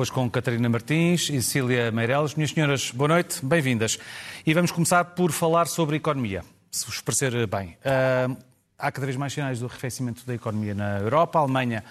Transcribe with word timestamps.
Hoje 0.00 0.10
com 0.10 0.30
Catarina 0.30 0.66
Martins 0.66 1.28
e 1.28 1.42
Cília 1.42 1.92
Meireles. 1.92 2.34
Minhas 2.34 2.52
senhoras, 2.52 2.90
boa 2.90 3.06
noite, 3.06 3.44
bem-vindas. 3.44 3.98
E 4.46 4.54
vamos 4.54 4.70
começar 4.72 5.04
por 5.04 5.30
falar 5.30 5.66
sobre 5.66 5.96
economia, 5.96 6.42
se 6.70 6.86
vos 6.86 7.02
parecer 7.02 7.46
bem. 7.46 7.76
Uh, 7.84 8.34
há 8.78 8.90
cada 8.90 9.04
vez 9.04 9.18
mais 9.18 9.34
sinais 9.34 9.60
do 9.60 9.66
arrefecimento 9.66 10.24
da 10.24 10.34
economia 10.34 10.74
na 10.74 11.00
Europa. 11.00 11.38
A 11.38 11.42
Alemanha 11.42 11.84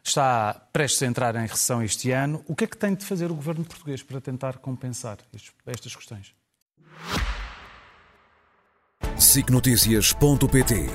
está 0.00 0.54
prestes 0.72 1.02
a 1.02 1.06
entrar 1.06 1.34
em 1.34 1.40
recessão 1.40 1.82
este 1.82 2.12
ano. 2.12 2.40
O 2.46 2.54
que 2.54 2.62
é 2.62 2.66
que 2.68 2.76
tem 2.76 2.94
de 2.94 3.04
fazer 3.04 3.32
o 3.32 3.34
governo 3.34 3.64
português 3.64 4.00
para 4.00 4.20
tentar 4.20 4.58
compensar 4.58 5.18
estas 5.66 5.96
questões? 5.96 6.36
SICNotícias.pt 9.18 10.86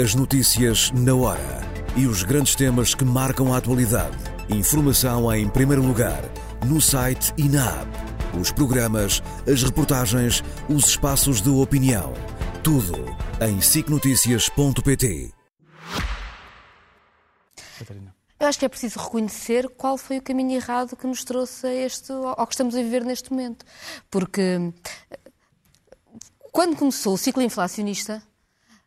As 0.00 0.14
notícias 0.14 0.92
na 0.92 1.12
hora 1.12 1.60
e 1.96 2.06
os 2.06 2.22
grandes 2.22 2.54
temas 2.54 2.94
que 2.94 3.04
marcam 3.04 3.52
a 3.52 3.56
atualidade. 3.56 4.39
Informação 4.52 5.32
em 5.32 5.48
primeiro 5.48 5.80
lugar, 5.80 6.20
no 6.66 6.80
site 6.80 7.32
e 7.38 7.48
na 7.48 7.82
app. 7.82 7.88
Os 8.36 8.50
programas, 8.50 9.22
as 9.50 9.62
reportagens, 9.62 10.42
os 10.68 10.86
espaços 10.86 11.40
de 11.40 11.48
opinião. 11.50 12.12
Tudo 12.60 12.94
em 13.40 13.60
SICNotícias.pt. 13.60 15.32
Catarina. 17.78 18.14
Eu 18.40 18.48
acho 18.48 18.58
que 18.58 18.64
é 18.64 18.68
preciso 18.68 18.98
reconhecer 18.98 19.68
qual 19.68 19.96
foi 19.96 20.18
o 20.18 20.22
caminho 20.22 20.56
errado 20.56 20.96
que 20.96 21.06
nos 21.06 21.22
trouxe 21.22 21.68
a 21.68 21.74
este, 21.74 22.10
ao 22.10 22.46
que 22.46 22.54
estamos 22.54 22.74
a 22.74 22.82
viver 22.82 23.04
neste 23.04 23.30
momento. 23.30 23.64
Porque 24.10 24.72
quando 26.50 26.76
começou 26.76 27.14
o 27.14 27.18
ciclo 27.18 27.40
inflacionista, 27.40 28.20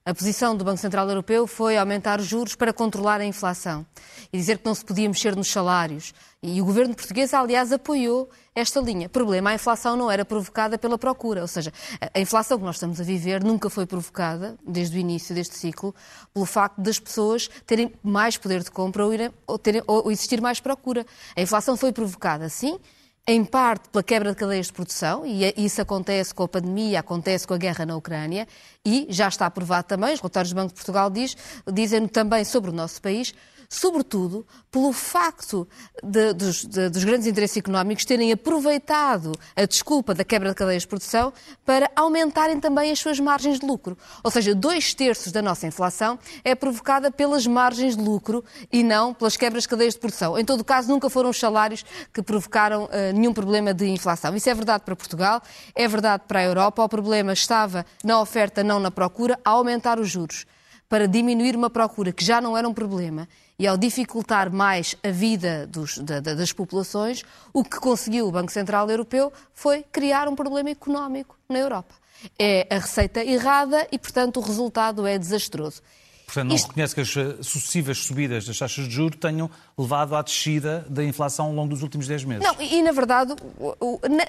a 0.05 0.13
posição 0.13 0.55
do 0.55 0.65
Banco 0.65 0.79
Central 0.79 1.07
Europeu 1.07 1.47
foi 1.47 1.77
aumentar 1.77 2.19
os 2.19 2.25
juros 2.25 2.55
para 2.55 2.73
controlar 2.73 3.21
a 3.21 3.25
inflação 3.25 3.85
e 4.33 4.37
dizer 4.37 4.57
que 4.57 4.65
não 4.65 4.75
se 4.75 4.83
podia 4.83 5.07
mexer 5.07 5.33
nos 5.33 5.47
salários. 5.49 6.13
E 6.41 6.61
o 6.61 6.65
governo 6.65 6.93
português, 6.93 7.33
aliás, 7.33 7.71
apoiou 7.71 8.29
esta 8.53 8.81
linha. 8.81 9.07
Problema, 9.07 9.51
a 9.51 9.53
inflação 9.53 9.95
não 9.95 10.11
era 10.11 10.25
provocada 10.25 10.77
pela 10.77 10.97
procura, 10.97 11.41
ou 11.41 11.47
seja, 11.47 11.71
a 12.13 12.19
inflação 12.19 12.57
que 12.59 12.65
nós 12.65 12.75
estamos 12.75 12.99
a 12.99 13.03
viver 13.03 13.41
nunca 13.41 13.69
foi 13.69 13.85
provocada, 13.85 14.57
desde 14.67 14.97
o 14.97 14.99
início 14.99 15.33
deste 15.33 15.55
ciclo, 15.55 15.95
pelo 16.33 16.45
facto 16.45 16.81
das 16.81 16.99
pessoas 16.99 17.49
terem 17.65 17.93
mais 18.03 18.35
poder 18.35 18.61
de 18.61 18.71
compra 18.71 19.05
ou, 19.05 19.13
irem, 19.13 19.31
ou, 19.47 19.57
terem, 19.57 19.81
ou 19.87 20.11
existir 20.11 20.41
mais 20.41 20.59
procura. 20.59 21.05
A 21.33 21.41
inflação 21.41 21.77
foi 21.77 21.93
provocada, 21.93 22.49
sim, 22.49 22.77
em 23.25 23.45
parte 23.45 23.88
pela 23.89 24.03
quebra 24.03 24.31
de 24.31 24.35
cadeias 24.35 24.67
de 24.67 24.73
produção, 24.73 25.25
e 25.25 25.45
é, 25.45 25.53
isso 25.55 25.81
acontece 25.81 26.33
com 26.33 26.43
a 26.43 26.47
pandemia, 26.47 26.99
acontece 26.99 27.47
com 27.47 27.53
a 27.53 27.57
guerra 27.57 27.85
na 27.85 27.95
Ucrânia, 27.95 28.45
e 28.85 29.07
já 29.09 29.30
está 29.30 29.45
aprovado 29.45 29.88
também, 29.88 30.13
os 30.13 30.19
relatórios 30.19 30.52
do 30.52 30.55
Banco 30.55 30.69
de 30.69 30.75
Portugal 30.75 31.09
diz, 31.09 31.38
dizem 31.71 32.05
também 32.07 32.43
sobre 32.43 32.69
o 32.69 32.73
nosso 32.73 33.02
país, 33.02 33.33
sobretudo 33.73 34.45
pelo 34.71 34.93
facto 34.93 35.67
de, 36.03 36.31
dos, 36.33 36.63
de, 36.63 36.89
dos, 36.89 37.03
grandes 37.03 37.25
interesses 37.25 37.57
económicos 37.57 38.05
terem 38.05 38.31
aproveitado 38.31 39.31
a 39.55 39.65
desculpa 39.65 40.13
da 40.13 40.23
quebra 40.23 40.49
de 40.49 40.55
cadeias 40.55 40.83
de 40.83 40.88
produção 40.88 41.33
para 41.65 41.89
aumentarem 41.95 42.59
também 42.59 42.91
as 42.91 42.99
suas 42.99 43.19
margens 43.19 43.59
de 43.59 43.65
lucro. 43.65 43.97
Ou 44.23 44.30
seja, 44.30 44.53
dois 44.53 44.93
terços 44.93 45.31
da 45.31 45.41
nossa 45.41 45.65
inflação 45.65 46.19
é 46.43 46.53
provocada 46.53 47.09
pelas 47.09 47.47
margens 47.47 47.97
de 47.97 48.03
lucro 48.03 48.43
e 48.71 48.83
não 48.83 49.11
pelas 49.11 49.35
quebras 49.35 49.63
de 49.63 49.69
cadeias 49.69 49.95
de 49.95 49.99
produção. 49.99 50.37
Em 50.37 50.45
todo 50.45 50.63
caso, 50.63 50.89
nunca 50.89 51.09
foram 51.09 51.31
os 51.31 51.39
salários 51.39 51.83
que 52.13 52.21
provocaram 52.21 52.85
uh, 52.85 52.89
nenhum 53.13 53.33
problema 53.33 53.73
de 53.73 53.87
inflação. 53.87 54.35
Isso 54.35 54.49
é 54.49 54.53
verdade 54.53 54.83
para 54.85 54.95
Portugal, 54.95 55.41
é 55.73 55.87
verdade 55.87 56.23
para 56.27 56.39
a 56.39 56.43
Europa. 56.43 56.83
O 56.83 56.89
problema 56.89 57.33
estava 57.33 57.85
na 58.03 58.21
oferta, 58.21 58.63
não 58.63 58.80
na 58.80 58.91
procura, 58.91 59.39
a 59.43 59.49
aumentar 59.49 59.99
os 59.99 60.09
juros 60.09 60.45
para 60.93 61.08
diminuir 61.08 61.55
uma 61.55 61.71
procura 61.71 62.11
que 62.11 62.23
já 62.23 62.39
não 62.39 62.55
era 62.55 62.69
um 62.69 62.73
problema 62.73 63.27
e 63.58 63.67
ao 63.67 63.77
dificultar 63.77 64.52
mais 64.52 64.95
a 65.03 65.09
vida 65.09 65.67
dos, 65.67 65.97
da, 65.99 66.19
das 66.19 66.52
populações, 66.52 67.23
o 67.53 67.64
que 67.64 67.80
conseguiu 67.80 68.27
o 68.27 68.31
Banco 68.31 68.52
Central 68.52 68.89
Europeu 68.89 69.31
foi 69.53 69.83
criar 69.91 70.27
um 70.27 70.36
problema 70.36 70.69
económico 70.69 71.37
na 71.47 71.59
Europa. 71.59 71.93
É 72.39 72.67
a 72.69 72.80
receita 72.80 73.23
errada 73.23 73.87
e, 73.92 73.99
portanto, 73.99 74.37
o 74.37 74.43
resultado 74.43 75.05
é 75.05 75.17
desastroso. 75.17 75.81
Portanto, 76.26 76.50
não 76.50 76.56
Isto... 76.56 76.67
reconhece 76.67 76.95
que 76.95 77.02
as 77.02 77.17
eh, 77.17 77.36
sucessivas 77.42 77.98
subidas 78.00 78.45
das 78.45 78.58
taxas 78.58 78.86
de 78.86 78.92
juros 78.92 79.17
tenham 79.20 79.50
levado 79.78 80.16
à 80.16 80.22
descida 80.22 80.86
da 80.89 81.04
inflação 81.04 81.48
ao 81.48 81.54
longo 81.54 81.70
dos 81.70 81.84
últimos 81.84 82.08
10 82.08 82.23
meses. 82.26 82.44
Não, 82.44 82.61
e 82.61 82.82
na 82.82 82.92
verdade, 82.92 83.36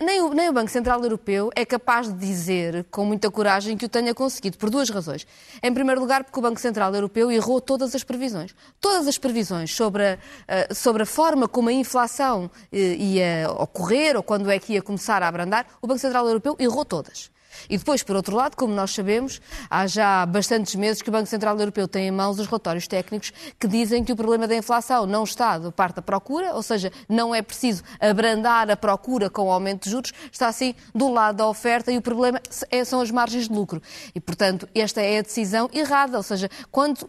nem, 0.01 0.23
o, 0.23 0.35
nem 0.35 0.49
o 0.49 0.53
Banco 0.53 0.71
Central 0.71 1.03
Europeu 1.03 1.51
é 1.55 1.65
capaz 1.65 2.09
de 2.09 2.15
dizer 2.15 2.85
com 2.91 3.05
muita 3.05 3.31
coragem 3.31 3.77
que 3.77 3.87
o 3.87 3.89
tenha 3.89 4.15
conseguido, 4.15 4.59
por 4.59 4.71
duas 4.71 4.91
razões. 4.91 5.27
Em 5.63 5.73
primeiro 5.73 6.01
lugar, 6.01 6.25
porque 6.25 6.39
o 6.39 6.43
Banco 6.43 6.61
Central 6.61 6.95
Europeu 6.95 7.31
errou 7.31 7.61
todas 7.61 7.95
as 7.95 8.05
previsões. 8.05 8.55
Todas 8.81 9.07
as 9.07 9.19
previsões 9.19 9.75
sobre 9.75 10.05
a, 10.05 10.75
sobre 10.75 11.03
a 11.03 11.07
forma 11.07 11.49
como 11.49 11.69
a 11.69 11.73
inflação 11.73 12.51
eh, 12.73 12.97
ia 12.97 13.51
ocorrer 13.51 14.17
ou 14.17 14.23
quando 14.23 14.51
é 14.51 14.59
que 14.59 14.75
ia 14.75 14.83
começar 14.83 15.23
a 15.23 15.29
abrandar, 15.29 15.67
o 15.81 15.87
Banco 15.87 16.01
Central 16.01 16.27
Europeu 16.27 16.57
errou 16.59 16.85
todas. 16.85 17.34
E 17.69 17.77
depois, 17.79 18.03
por 18.03 18.17
outro 18.17 18.37
lado, 18.37 18.57
como 18.57 18.75
nós 18.75 18.93
sabemos, 18.93 19.41
há 19.71 19.87
já 19.87 20.25
bastantes 20.27 20.75
meses 20.75 21.03
que 21.03 21.09
o 21.09 21.13
Banco 21.13 21.27
Central 21.27 21.59
Europeu 21.59 21.89
tem 21.89 22.09
em 22.09 22.11
mãos 22.11 22.39
os 22.39 22.47
relatórios 22.47 22.87
técnicos 22.87 23.33
que 23.59 23.67
dizem 23.67 24.05
que 24.05 24.13
o 24.13 24.17
problema 24.17 24.47
da 24.47 24.57
inflação 24.57 25.07
não 25.07 25.25
está 25.25 25.59
do 25.59 25.73
parte 25.73 25.97
da 25.97 26.03
procura, 26.03 26.55
ou 26.55 26.63
seja, 26.63 26.93
não 27.09 27.35
é 27.35 27.43
preciso 27.43 27.83
abrandar 28.01 28.71
a 28.71 28.77
procura 28.77 29.31
com 29.31 29.43
o 29.43 29.51
aumento 29.51 29.85
de 29.85 29.91
juros, 29.91 30.13
está 30.31 30.49
assim 30.49 30.75
do 30.95 31.11
lado 31.11 31.37
da 31.37 31.49
oferta 31.49 31.91
e 31.91 31.99
o 31.99 32.03
problema 32.03 32.41
é, 32.71 32.85
são 32.85 33.01
as 33.01 33.11
margens 33.11 33.49
de 33.49 33.55
lucro. 33.55 33.83
E, 34.15 34.21
portanto, 34.21 34.69
esta 34.75 35.01
é 35.01 35.19
a 35.19 35.23
decisão 35.23 35.69
errada, 35.73 36.17
ou 36.17 36.23
seja, 36.23 36.51
quando, 36.71 37.09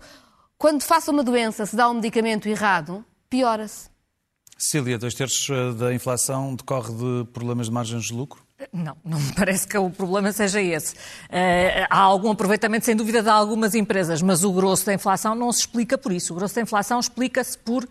quando 0.58 0.82
faça 0.84 1.12
uma 1.12 1.24
doença 1.24 1.66
se 1.66 1.76
dá 1.76 1.90
um 1.90 1.96
medicamento 1.96 2.48
errado, 2.48 3.04
piora-se. 3.30 3.90
Cília, 4.58 4.98
dois 4.98 5.14
terços 5.14 5.50
eh, 5.50 5.74
da 5.74 5.94
inflação 5.94 6.56
decorre 6.56 6.94
de 6.94 7.26
problemas 7.32 7.68
de 7.68 7.74
margens 7.74 8.06
de 8.06 8.14
lucro? 8.14 8.45
Não, 8.72 8.96
não 9.04 9.20
me 9.20 9.34
parece 9.34 9.68
que 9.68 9.78
o 9.78 9.90
problema 9.90 10.32
seja 10.32 10.62
esse. 10.62 10.94
Uh, 10.94 11.88
há 11.90 12.00
algum 12.00 12.32
aproveitamento, 12.32 12.86
sem 12.86 12.96
dúvida, 12.96 13.22
de 13.22 13.28
algumas 13.28 13.76
empresas, 13.76 14.22
mas 14.22 14.46
o 14.46 14.54
grosso 14.54 14.86
da 14.86 14.94
inflação 14.94 15.36
não 15.36 15.52
se 15.52 15.60
explica 15.62 15.98
por 15.98 16.14
isso. 16.14 16.32
O 16.32 16.38
grosso 16.38 16.56
da 16.56 16.62
inflação 16.62 16.98
explica-se 16.98 17.58
por, 17.58 17.84
uh, 17.84 17.88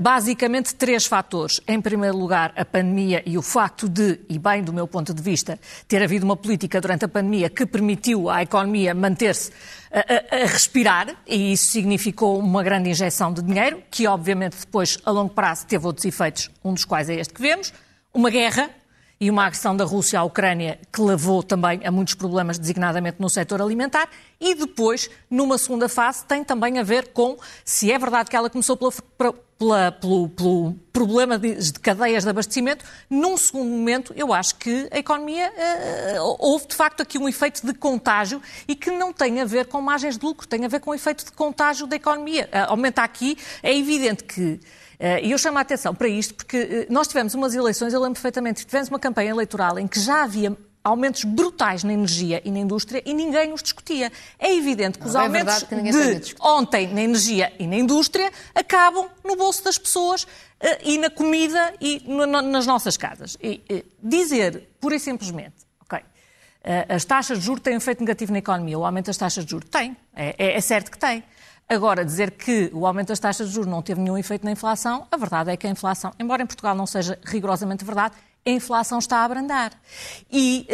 basicamente, 0.00 0.74
três 0.74 1.06
fatores. 1.06 1.60
Em 1.64 1.80
primeiro 1.80 2.16
lugar, 2.16 2.52
a 2.56 2.64
pandemia 2.64 3.22
e 3.24 3.38
o 3.38 3.42
facto 3.42 3.88
de, 3.88 4.18
e 4.28 4.36
bem 4.36 4.64
do 4.64 4.72
meu 4.72 4.88
ponto 4.88 5.14
de 5.14 5.22
vista, 5.22 5.60
ter 5.86 6.02
havido 6.02 6.24
uma 6.24 6.36
política 6.36 6.80
durante 6.80 7.04
a 7.04 7.08
pandemia 7.08 7.48
que 7.48 7.64
permitiu 7.64 8.28
à 8.28 8.42
economia 8.42 8.92
manter-se 8.92 9.52
a, 9.92 10.00
a, 10.00 10.42
a 10.42 10.46
respirar, 10.46 11.14
e 11.24 11.52
isso 11.52 11.70
significou 11.70 12.36
uma 12.36 12.64
grande 12.64 12.90
injeção 12.90 13.32
de 13.32 13.42
dinheiro, 13.42 13.80
que, 13.88 14.08
obviamente, 14.08 14.56
depois, 14.58 14.98
a 15.04 15.10
longo 15.12 15.32
prazo, 15.32 15.66
teve 15.66 15.86
outros 15.86 16.04
efeitos, 16.04 16.50
um 16.64 16.74
dos 16.74 16.84
quais 16.84 17.08
é 17.08 17.14
este 17.14 17.32
que 17.32 17.40
vemos. 17.40 17.72
Uma 18.12 18.28
guerra 18.28 18.70
e 19.20 19.30
uma 19.30 19.44
agressão 19.44 19.76
da 19.76 19.84
Rússia 19.84 20.18
à 20.18 20.24
Ucrânia 20.24 20.78
que 20.90 21.02
levou 21.02 21.42
também 21.42 21.82
a 21.84 21.90
muitos 21.90 22.14
problemas, 22.14 22.58
designadamente 22.58 23.18
no 23.20 23.28
setor 23.28 23.60
alimentar, 23.60 24.08
e 24.40 24.54
depois, 24.54 25.10
numa 25.30 25.58
segunda 25.58 25.90
fase, 25.90 26.24
tem 26.24 26.42
também 26.42 26.78
a 26.78 26.82
ver 26.82 27.08
com 27.08 27.36
se 27.62 27.92
é 27.92 27.98
verdade 27.98 28.30
que 28.30 28.36
ela 28.36 28.48
começou 28.48 28.78
pela, 28.78 28.90
pela, 29.58 29.92
pelo, 29.92 30.28
pelo, 30.30 30.72
problema 30.90 31.38
de, 31.38 31.54
de, 31.54 31.78
cadeias 31.78 32.24
de 32.24 32.30
abastecimento, 32.30 32.82
num 33.10 33.36
segundo 33.36 33.68
momento, 33.68 34.14
eu 34.16 34.32
acho 34.32 34.54
que 34.54 34.88
a 34.90 34.98
economia 34.98 35.52
uh, 35.52 36.36
houve 36.38 36.66
de 36.68 36.74
facto 36.74 37.02
aqui 37.02 37.18
um 37.18 37.28
efeito 37.28 37.66
de 37.66 37.74
contágio 37.74 38.40
e 38.66 38.74
que 38.74 38.90
não 38.90 39.12
tem 39.12 39.38
a 39.40 39.44
ver 39.44 39.66
com 39.66 39.82
margens 39.82 40.16
de 40.16 40.24
lucro, 40.24 40.48
tem 40.48 40.64
a 40.64 40.68
ver 40.68 40.80
com 40.80 40.92
o 40.92 40.94
efeito 40.94 41.26
de 41.26 41.32
contágio 41.32 41.86
da 41.86 41.96
economia. 41.96 42.48
Uh, 42.52 42.70
aumenta 42.70 43.02
aqui, 43.02 43.36
é 43.62 43.76
evidente 43.76 44.24
que 44.24 44.58
eh, 44.62 44.79
e 45.24 45.30
eu 45.30 45.38
chamo 45.38 45.56
a 45.56 45.62
atenção 45.62 45.94
para 45.94 46.08
isto 46.08 46.34
porque 46.34 46.56
eh, 46.58 46.86
nós 46.90 47.08
tivemos 47.08 47.34
umas 47.34 47.54
eleições, 47.54 47.94
eu 47.94 48.00
lembro 48.00 48.14
perfeitamente, 48.14 48.66
tivemos 48.66 48.90
uma 48.90 48.98
campanha 48.98 49.30
eleitoral 49.30 49.78
em 49.78 49.88
que 49.88 49.98
já 49.98 50.24
havia 50.24 50.54
aumentos 50.84 51.24
brutais 51.24 51.82
na 51.82 51.92
energia 51.94 52.42
e 52.44 52.50
na 52.50 52.58
indústria 52.58 53.02
e 53.06 53.14
ninguém 53.14 53.48
nos 53.48 53.62
discutia. 53.62 54.12
É 54.38 54.54
evidente 54.54 54.98
que 54.98 55.06
os 55.06 55.14
Não, 55.14 55.22
é 55.22 55.24
aumentos 55.24 55.62
é 55.70 56.14
de 56.18 56.34
ontem 56.38 56.86
na 56.88 57.02
energia 57.02 57.50
e 57.58 57.66
na 57.66 57.76
indústria 57.76 58.30
acabam 58.54 59.08
no 59.24 59.36
bolso 59.36 59.64
das 59.64 59.78
pessoas 59.78 60.24
uh, 60.24 60.28
e 60.82 60.98
na 60.98 61.08
comida 61.08 61.74
e 61.80 62.02
nas 62.06 62.66
nossas 62.66 62.96
casas. 62.96 63.38
E, 63.42 63.84
dizer, 64.02 64.68
pura 64.80 64.96
e 64.96 65.00
simplesmente, 65.00 65.56
ok, 65.80 66.00
as 66.88 67.04
taxas 67.04 67.38
de 67.38 67.44
juros 67.44 67.62
têm 67.62 67.74
um 67.74 67.78
efeito 67.78 68.00
negativo 68.00 68.32
na 68.32 68.38
economia, 68.38 68.78
o 68.78 68.84
aumento 68.84 69.06
das 69.06 69.16
taxas 69.16 69.44
de 69.44 69.50
juros 69.50 69.68
tem, 69.70 69.96
é, 70.14 70.34
é, 70.38 70.56
é 70.56 70.60
certo 70.60 70.90
que 70.90 70.98
tem. 70.98 71.22
Agora, 71.72 72.04
dizer 72.04 72.32
que 72.32 72.68
o 72.74 72.84
aumento 72.84 73.10
das 73.10 73.20
taxas 73.20 73.46
de 73.46 73.54
juros 73.54 73.70
não 73.70 73.80
teve 73.80 74.00
nenhum 74.00 74.18
efeito 74.18 74.44
na 74.44 74.50
inflação, 74.50 75.06
a 75.08 75.16
verdade 75.16 75.52
é 75.52 75.56
que 75.56 75.68
a 75.68 75.70
inflação, 75.70 76.12
embora 76.18 76.42
em 76.42 76.46
Portugal 76.46 76.74
não 76.74 76.84
seja 76.84 77.16
rigorosamente 77.24 77.84
verdade, 77.84 78.16
a 78.50 78.54
inflação 78.54 78.98
está 78.98 79.18
a 79.18 79.24
abrandar. 79.24 79.72
E 80.30 80.66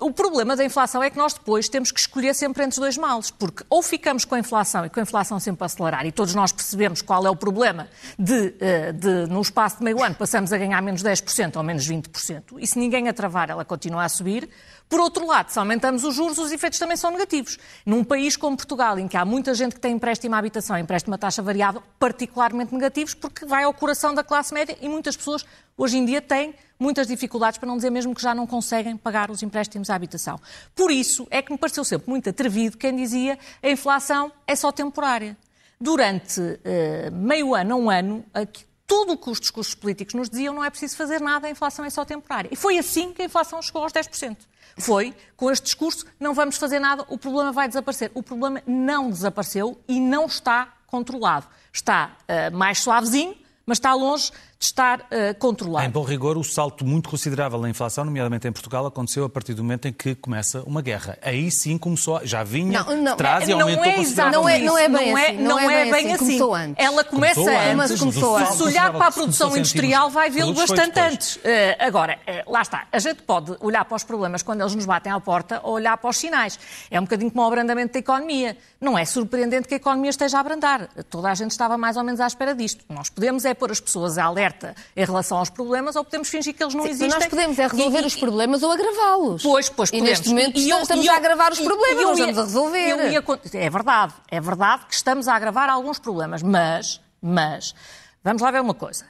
uh, 0.00 0.06
o 0.06 0.12
problema 0.12 0.56
da 0.56 0.64
inflação 0.64 1.02
é 1.02 1.10
que 1.10 1.16
nós 1.16 1.34
depois 1.34 1.68
temos 1.68 1.90
que 1.90 2.00
escolher 2.00 2.34
sempre 2.34 2.64
entre 2.64 2.74
os 2.74 2.78
dois 2.78 2.96
males, 2.96 3.30
porque 3.30 3.64
ou 3.68 3.82
ficamos 3.82 4.24
com 4.24 4.34
a 4.34 4.38
inflação 4.38 4.84
e 4.84 4.90
com 4.90 5.00
a 5.00 5.02
inflação 5.02 5.38
sempre 5.38 5.64
a 5.64 5.66
acelerar, 5.66 6.06
e 6.06 6.12
todos 6.12 6.34
nós 6.34 6.52
percebemos 6.52 7.02
qual 7.02 7.26
é 7.26 7.30
o 7.30 7.36
problema 7.36 7.88
de, 8.18 8.32
uh, 8.32 8.92
de 8.92 9.32
no 9.32 9.40
espaço 9.40 9.78
de 9.78 9.84
meio 9.84 10.02
ano, 10.02 10.14
passamos 10.14 10.52
a 10.52 10.58
ganhar 10.58 10.80
menos 10.82 11.02
10% 11.02 11.56
ou 11.56 11.62
menos 11.62 11.88
20%, 11.88 12.56
e 12.58 12.66
se 12.66 12.78
ninguém 12.78 13.08
a 13.08 13.12
travar, 13.12 13.50
ela 13.50 13.64
continua 13.64 14.04
a 14.04 14.08
subir, 14.08 14.48
por 14.88 15.00
outro 15.00 15.26
lado, 15.26 15.50
se 15.50 15.58
aumentamos 15.58 16.02
os 16.02 16.14
juros, 16.14 16.38
os 16.38 16.50
efeitos 16.50 16.78
também 16.78 16.96
são 16.96 17.10
negativos. 17.10 17.58
Num 17.84 18.02
país 18.02 18.36
como 18.36 18.56
Portugal, 18.56 18.98
em 18.98 19.06
que 19.06 19.18
há 19.18 19.24
muita 19.24 19.52
gente 19.52 19.74
que 19.74 19.80
tem 19.80 19.92
empréstimo 19.92 20.34
à 20.34 20.38
habitação, 20.38 20.78
empréstimo 20.78 21.14
a 21.14 21.18
taxa 21.18 21.42
variável, 21.42 21.82
particularmente 21.98 22.72
negativos, 22.72 23.12
porque 23.12 23.44
vai 23.44 23.64
ao 23.64 23.74
coração 23.74 24.14
da 24.14 24.24
classe 24.24 24.54
média 24.54 24.76
e 24.80 24.88
muitas 24.88 25.14
pessoas 25.14 25.44
hoje 25.78 25.96
em 25.96 26.04
dia 26.04 26.20
têm 26.20 26.54
muitas 26.78 27.06
dificuldades, 27.06 27.58
para 27.58 27.66
não 27.66 27.76
dizer 27.76 27.90
mesmo 27.90 28.14
que 28.14 28.20
já 28.20 28.34
não 28.34 28.46
conseguem 28.46 28.96
pagar 28.96 29.30
os 29.30 29.42
empréstimos 29.42 29.88
à 29.88 29.94
habitação. 29.94 30.38
Por 30.74 30.90
isso 30.90 31.26
é 31.30 31.40
que 31.40 31.50
me 31.50 31.58
pareceu 31.58 31.84
sempre 31.84 32.10
muito 32.10 32.28
atrevido 32.28 32.76
quem 32.76 32.94
dizia 32.94 33.38
a 33.62 33.70
inflação 33.70 34.30
é 34.46 34.54
só 34.54 34.70
temporária. 34.70 35.36
Durante 35.80 36.40
uh, 36.40 37.12
meio 37.12 37.54
ano 37.54 37.74
a 37.74 37.76
um 37.78 37.90
ano, 37.90 38.24
tudo 38.86 39.12
o 39.12 39.16
que 39.18 39.30
os 39.30 39.38
discursos 39.38 39.74
políticos 39.74 40.14
nos 40.14 40.30
diziam 40.30 40.54
não 40.54 40.64
é 40.64 40.70
preciso 40.70 40.96
fazer 40.96 41.20
nada, 41.20 41.46
a 41.46 41.50
inflação 41.50 41.84
é 41.84 41.90
só 41.90 42.04
temporária. 42.04 42.48
E 42.50 42.56
foi 42.56 42.78
assim 42.78 43.12
que 43.12 43.22
a 43.22 43.24
inflação 43.26 43.60
chegou 43.60 43.82
aos 43.82 43.92
10%. 43.92 44.36
Foi 44.78 45.14
com 45.36 45.50
este 45.50 45.64
discurso, 45.64 46.06
não 46.18 46.32
vamos 46.32 46.56
fazer 46.56 46.78
nada, 46.78 47.04
o 47.08 47.18
problema 47.18 47.52
vai 47.52 47.68
desaparecer. 47.68 48.10
O 48.14 48.22
problema 48.22 48.62
não 48.66 49.10
desapareceu 49.10 49.78
e 49.86 50.00
não 50.00 50.26
está 50.26 50.74
controlado. 50.86 51.46
Está 51.72 52.16
uh, 52.22 52.56
mais 52.56 52.78
suavezinho, 52.78 53.36
mas 53.66 53.76
está 53.76 53.92
longe 53.92 54.32
de 54.58 54.64
estar 54.64 55.00
uh, 55.00 55.38
controlado. 55.38 55.86
Em 55.86 55.90
bom 55.90 56.02
rigor, 56.02 56.36
o 56.36 56.42
salto 56.42 56.84
muito 56.84 57.08
considerável 57.08 57.60
na 57.60 57.70
inflação, 57.70 58.04
nomeadamente 58.04 58.48
em 58.48 58.50
Portugal, 58.52 58.84
aconteceu 58.86 59.24
a 59.24 59.28
partir 59.28 59.54
do 59.54 59.62
momento 59.62 59.86
em 59.86 59.92
que 59.92 60.16
começa 60.16 60.62
uma 60.66 60.82
guerra. 60.82 61.16
Aí 61.22 61.48
sim 61.48 61.78
começou, 61.78 62.20
já 62.24 62.42
vinha 62.42 62.82
não, 62.82 62.96
não, 62.96 63.16
traz 63.16 63.48
e 63.48 63.52
aumentou 63.52 63.84
é 63.84 63.94
consideravelmente. 63.94 64.64
Não 64.64 64.76
é, 64.76 64.88
não 64.88 64.98
é 64.98 64.98
bem 64.98 65.12
não 65.12 65.16
assim. 65.16 65.36
Não, 65.36 65.48
não 65.50 65.60
é, 65.60 65.90
bem, 65.90 65.92
assim. 65.92 66.12
assim. 66.12 66.24
Começou 66.24 66.54
antes. 66.56 66.84
Ela 66.84 67.04
começa 67.04 67.34
começou 67.34 67.60
antes. 67.60 67.76
Mas 67.76 68.00
começou 68.00 68.36
antes. 68.36 68.54
Se 68.54 68.62
olhar 68.64 68.92
para 68.92 69.06
a 69.06 69.12
produção 69.12 69.56
industrial, 69.56 70.10
vai 70.10 70.28
vê-lo 70.28 70.52
bastante 70.52 70.98
antes. 70.98 71.36
Uh, 71.36 71.40
agora, 71.78 72.18
uh, 72.26 72.50
lá 72.50 72.62
está. 72.62 72.88
A 72.90 72.98
gente 72.98 73.22
pode 73.22 73.54
olhar 73.60 73.84
para 73.84 73.94
os 73.94 74.02
problemas 74.02 74.42
quando 74.42 74.60
eles 74.62 74.74
nos 74.74 74.86
batem 74.86 75.12
à 75.12 75.20
porta 75.20 75.60
ou 75.62 75.74
olhar 75.74 75.96
para 75.96 76.10
os 76.10 76.16
sinais. 76.16 76.58
É 76.90 76.98
um 76.98 77.04
bocadinho 77.04 77.30
como 77.30 77.44
o 77.44 77.46
abrandamento 77.46 77.92
da 77.92 78.00
economia. 78.00 78.56
Não 78.80 78.98
é 78.98 79.04
surpreendente 79.04 79.68
que 79.68 79.74
a 79.74 79.76
economia 79.76 80.10
esteja 80.10 80.38
a 80.38 80.40
abrandar. 80.40 80.88
Toda 81.08 81.30
a 81.30 81.34
gente 81.34 81.52
estava 81.52 81.78
mais 81.78 81.96
ou 81.96 82.02
menos 82.02 82.20
à 82.20 82.26
espera 82.26 82.56
disto. 82.56 82.84
Nós 82.88 83.08
podemos 83.08 83.44
é 83.44 83.54
pôr 83.54 83.70
as 83.70 83.78
pessoas 83.78 84.18
alerta 84.18 84.47
em 84.96 85.04
relação 85.04 85.38
aos 85.38 85.50
problemas 85.50 85.96
ou 85.96 86.04
podemos 86.04 86.28
fingir 86.28 86.54
que 86.54 86.62
eles 86.62 86.74
não 86.74 86.84
Sim, 86.84 86.90
existem. 86.90 87.18
Nós 87.18 87.28
podemos 87.28 87.58
é 87.58 87.66
resolver 87.66 88.02
e, 88.02 88.06
os 88.06 88.16
problemas 88.16 88.62
ou 88.62 88.70
agravá-los. 88.70 89.42
Pois, 89.42 89.68
pois, 89.68 89.90
E 89.92 90.00
neste 90.00 90.28
momento 90.28 90.58
e 90.58 90.70
eu, 90.70 90.80
estamos 90.80 91.04
eu, 91.04 91.12
a 91.12 91.16
agravar 91.16 91.52
os 91.52 91.60
problemas, 91.60 92.02
não 92.02 92.12
estamos 92.12 92.38
a 92.38 92.42
resolver. 92.42 93.10
Ia, 93.10 93.24
é 93.54 93.70
verdade, 93.70 94.14
é 94.30 94.40
verdade 94.40 94.86
que 94.86 94.94
estamos 94.94 95.28
a 95.28 95.34
agravar 95.34 95.68
alguns 95.68 95.98
problemas, 95.98 96.42
mas, 96.42 97.00
mas, 97.20 97.74
vamos 98.22 98.42
lá 98.42 98.50
ver 98.50 98.60
uma 98.60 98.74
coisa. 98.74 99.04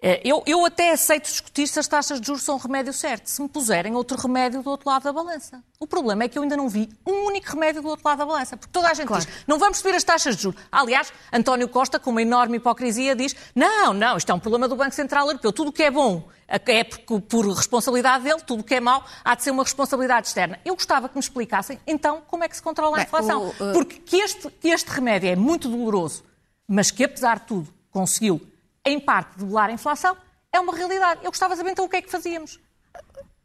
É, 0.00 0.20
eu, 0.22 0.42
eu, 0.46 0.64
até 0.66 0.92
aceito 0.92 1.24
discutir 1.24 1.66
se 1.66 1.80
as 1.80 1.88
taxas 1.88 2.20
de 2.20 2.26
juros 2.26 2.42
são 2.42 2.56
o 2.56 2.58
remédio 2.58 2.92
certo, 2.92 3.28
se 3.28 3.40
me 3.40 3.48
puserem 3.48 3.94
outro 3.94 4.20
remédio 4.20 4.62
do 4.62 4.68
outro 4.68 4.90
lado 4.90 5.04
da 5.04 5.12
balança. 5.12 5.64
O 5.80 5.86
problema 5.86 6.24
é 6.24 6.28
que 6.28 6.38
eu 6.38 6.42
ainda 6.42 6.56
não 6.56 6.68
vi 6.68 6.90
um 7.06 7.26
único 7.26 7.50
remédio 7.50 7.80
do 7.80 7.88
outro 7.88 8.06
lado 8.06 8.18
da 8.18 8.26
balança, 8.26 8.58
porque 8.58 8.70
toda 8.70 8.90
a 8.90 8.94
gente 8.94 9.06
claro. 9.06 9.24
diz, 9.24 9.34
não 9.46 9.58
vamos 9.58 9.78
subir 9.78 9.94
as 9.94 10.04
taxas 10.04 10.36
de 10.36 10.42
juros. 10.42 10.60
Aliás, 10.70 11.10
António 11.32 11.66
Costa, 11.68 11.98
com 11.98 12.10
uma 12.10 12.20
enorme 12.20 12.58
hipocrisia, 12.58 13.16
diz, 13.16 13.34
não, 13.54 13.94
não, 13.94 14.18
isto 14.18 14.30
é 14.30 14.34
um 14.34 14.38
problema 14.38 14.68
do 14.68 14.76
Banco 14.76 14.94
Central 14.94 15.28
Europeu, 15.28 15.50
tudo 15.50 15.70
o 15.70 15.72
que 15.72 15.82
é 15.82 15.90
bom 15.90 16.28
é 16.46 16.84
por, 16.84 17.20
por 17.22 17.48
responsabilidade 17.48 18.24
dele, 18.24 18.40
tudo 18.46 18.60
o 18.60 18.64
que 18.64 18.74
é 18.74 18.80
mau 18.80 19.04
há 19.24 19.34
de 19.34 19.42
ser 19.42 19.50
uma 19.50 19.64
responsabilidade 19.64 20.28
externa. 20.28 20.60
Eu 20.64 20.74
gostava 20.74 21.08
que 21.08 21.14
me 21.14 21.20
explicassem, 21.20 21.80
então, 21.86 22.22
como 22.28 22.44
é 22.44 22.48
que 22.48 22.56
se 22.56 22.62
controla 22.62 22.98
a 22.98 23.02
inflação. 23.02 23.52
Bem, 23.58 23.70
o. 23.70 23.72
Porque 23.72 23.98
que 23.98 24.16
este, 24.16 24.48
que 24.50 24.68
este 24.68 24.88
remédio 24.88 25.28
é 25.28 25.34
muito 25.34 25.68
doloroso, 25.68 26.22
mas 26.68 26.90
que, 26.90 27.02
apesar 27.02 27.40
de 27.40 27.46
tudo, 27.46 27.74
conseguiu 27.90 28.40
em 28.86 29.00
parte, 29.00 29.38
debelar 29.38 29.68
a 29.68 29.72
inflação, 29.72 30.16
é 30.52 30.60
uma 30.60 30.74
realidade. 30.74 31.20
Eu 31.22 31.30
gostava 31.30 31.54
de 31.54 31.58
saber 31.58 31.72
então 31.72 31.84
o 31.84 31.88
que 31.88 31.96
é 31.96 32.02
que 32.02 32.10
fazíamos. 32.10 32.58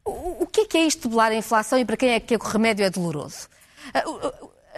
O 0.06 0.46
que 0.46 0.62
é 0.62 0.66
que 0.66 0.78
é 0.78 0.86
isto 0.86 1.00
de 1.00 1.04
debelar 1.10 1.32
a 1.32 1.36
inflação 1.36 1.78
e 1.78 1.86
para 1.86 1.98
quem 1.98 2.12
é 2.12 2.20
que 2.20 2.36
o 2.36 2.40
remédio 2.40 2.86
é 2.86 2.90
doloroso? 2.90 3.50
Ah, 3.94 4.04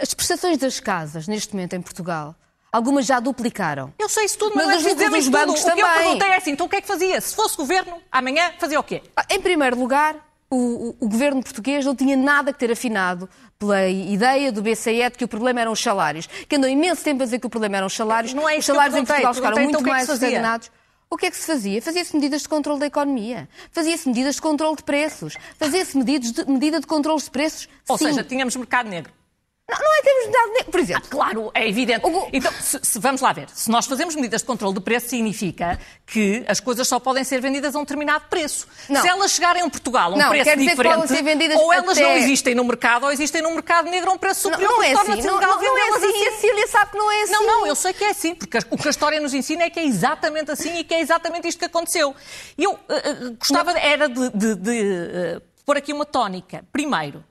as 0.00 0.12
prestações 0.12 0.58
das 0.58 0.80
casas, 0.80 1.28
neste 1.28 1.54
momento 1.54 1.74
em 1.74 1.82
Portugal, 1.82 2.34
algumas 2.72 3.06
já 3.06 3.20
duplicaram. 3.20 3.92
Eu 3.98 4.08
sei 4.08 4.24
isso 4.24 4.38
tudo, 4.38 4.56
mas, 4.56 4.66
mas 4.66 4.82
não 4.82 4.90
é 4.90 4.94
preciso 4.94 5.30
bancos 5.30 5.60
tudo. 5.60 5.70
também. 5.70 5.84
O 5.84 5.86
que 5.86 5.92
eu 5.92 6.02
perguntei 6.02 6.28
é 6.28 6.36
assim, 6.36 6.50
então 6.50 6.66
o 6.66 6.68
que 6.68 6.76
é 6.76 6.80
que 6.80 6.88
fazia? 6.88 7.20
Se 7.20 7.34
fosse 7.34 7.56
governo, 7.56 8.02
amanhã 8.10 8.52
fazia 8.58 8.80
o 8.80 8.82
quê? 8.82 9.02
Ah, 9.16 9.24
em 9.30 9.40
primeiro 9.40 9.78
lugar, 9.78 10.16
o, 10.50 10.56
o, 10.56 10.96
o, 11.00 11.08
governo 11.08 11.42
português 11.42 11.84
não 11.84 11.94
tinha 11.94 12.16
nada 12.16 12.52
que 12.52 12.58
ter 12.58 12.70
afinado 12.70 13.28
pela 13.64 13.88
ideia 13.88 14.52
do 14.52 14.60
BCE 14.60 15.10
de 15.10 15.18
que 15.18 15.24
o 15.24 15.28
problema 15.28 15.62
eram 15.62 15.72
os 15.72 15.80
salários, 15.80 16.26
que 16.26 16.56
andou 16.56 16.68
imenso 16.68 17.02
tempo 17.02 17.22
a 17.22 17.24
dizer 17.24 17.38
que 17.38 17.46
o 17.46 17.50
problema 17.50 17.78
eram 17.78 17.86
os 17.86 17.94
salários. 17.94 18.34
Não 18.34 18.48
é 18.48 18.58
os 18.58 18.64
salários 18.64 18.96
em 18.96 19.04
Portugal 19.04 19.34
ficaram 19.34 19.56
muito 19.56 19.80
então, 19.80 19.92
mais 19.92 20.08
estagnados. 20.08 20.70
O 21.10 21.16
que 21.16 21.26
é 21.26 21.30
que 21.30 21.36
se 21.36 21.46
fazia? 21.46 21.80
Fazia-se 21.80 22.14
medidas 22.14 22.42
de 22.42 22.48
controle 22.48 22.80
da 22.80 22.86
economia, 22.86 23.48
fazia-se 23.70 24.08
medidas 24.08 24.36
de 24.36 24.42
controle 24.42 24.76
de 24.76 24.82
preços, 24.82 25.36
fazia-se 25.56 25.96
medidas 25.96 26.32
de, 26.32 26.50
medida 26.50 26.80
de 26.80 26.86
controle 26.86 27.20
de 27.20 27.30
preços. 27.30 27.68
Ou 27.88 27.96
Sim. 27.96 28.06
seja, 28.06 28.24
tínhamos 28.24 28.56
mercado 28.56 28.88
negro. 28.88 29.12
Não, 29.66 29.78
não 29.78 29.98
é 29.98 30.02
termos 30.02 30.24
de 30.26 30.30
dar 30.30 30.64
Por 30.70 30.80
exemplo. 30.80 31.02
Ah, 31.06 31.10
claro, 31.10 31.50
é 31.54 31.66
evidente. 31.66 32.04
O... 32.06 32.28
Então, 32.30 32.52
se, 32.52 32.78
se, 32.82 32.98
vamos 32.98 33.22
lá 33.22 33.32
ver. 33.32 33.48
Se 33.48 33.70
nós 33.70 33.86
fazemos 33.86 34.14
medidas 34.14 34.42
de 34.42 34.46
controle 34.46 34.74
de 34.74 34.80
preço, 34.80 35.08
significa 35.08 35.78
que 36.06 36.44
as 36.46 36.60
coisas 36.60 36.86
só 36.86 37.00
podem 37.00 37.24
ser 37.24 37.40
vendidas 37.40 37.74
a 37.74 37.78
um 37.78 37.82
determinado 37.82 38.26
preço. 38.28 38.68
Não. 38.90 39.00
Se 39.00 39.08
elas 39.08 39.32
chegarem 39.32 39.62
a 39.62 39.70
Portugal 39.70 40.12
a 40.12 40.14
um 40.14 40.18
não, 40.18 40.28
preço 40.28 40.54
diferente, 40.58 41.56
ou 41.56 41.72
elas 41.72 41.96
até... 41.96 42.02
não 42.02 42.16
existem 42.16 42.54
no 42.54 42.62
mercado, 42.62 43.04
ou 43.04 43.12
existem 43.12 43.40
no 43.40 43.50
mercado 43.52 43.88
negro 43.88 44.10
a 44.10 44.14
um 44.14 44.18
preço 44.18 44.42
superior, 44.42 44.68
não, 44.68 44.76
não 44.76 44.82
é 44.82 44.92
assim. 44.92 45.22
Não, 45.22 45.40
não, 45.40 45.62
não 45.62 45.78
é 45.78 45.96
assim. 45.96 46.06
assim. 46.08 46.26
A 46.26 46.32
Cília 46.32 46.68
sabe 46.68 46.90
que 46.90 46.98
não 46.98 47.10
é 47.10 47.22
assim. 47.22 47.32
Não, 47.32 47.46
não, 47.46 47.66
eu 47.66 47.74
sei 47.74 47.94
que 47.94 48.04
é 48.04 48.10
assim, 48.10 48.34
porque 48.34 48.58
o 48.70 48.76
que 48.76 48.88
a 48.88 48.90
história 48.90 49.18
nos 49.18 49.32
ensina 49.32 49.62
é 49.62 49.70
que 49.70 49.80
é 49.80 49.86
exatamente 49.86 50.50
assim 50.50 50.78
e 50.78 50.84
que 50.84 50.92
é 50.92 51.00
exatamente 51.00 51.48
isto 51.48 51.58
que 51.58 51.64
aconteceu. 51.64 52.14
E 52.58 52.64
eu 52.64 52.72
uh, 52.72 52.76
uh, 52.76 53.36
gostava, 53.38 53.72
era 53.78 54.10
de, 54.10 54.28
de, 54.28 54.54
de 54.56 54.80
uh, 55.38 55.42
pôr 55.64 55.78
aqui 55.78 55.90
uma 55.90 56.04
tónica. 56.04 56.62
Primeiro, 56.70 57.24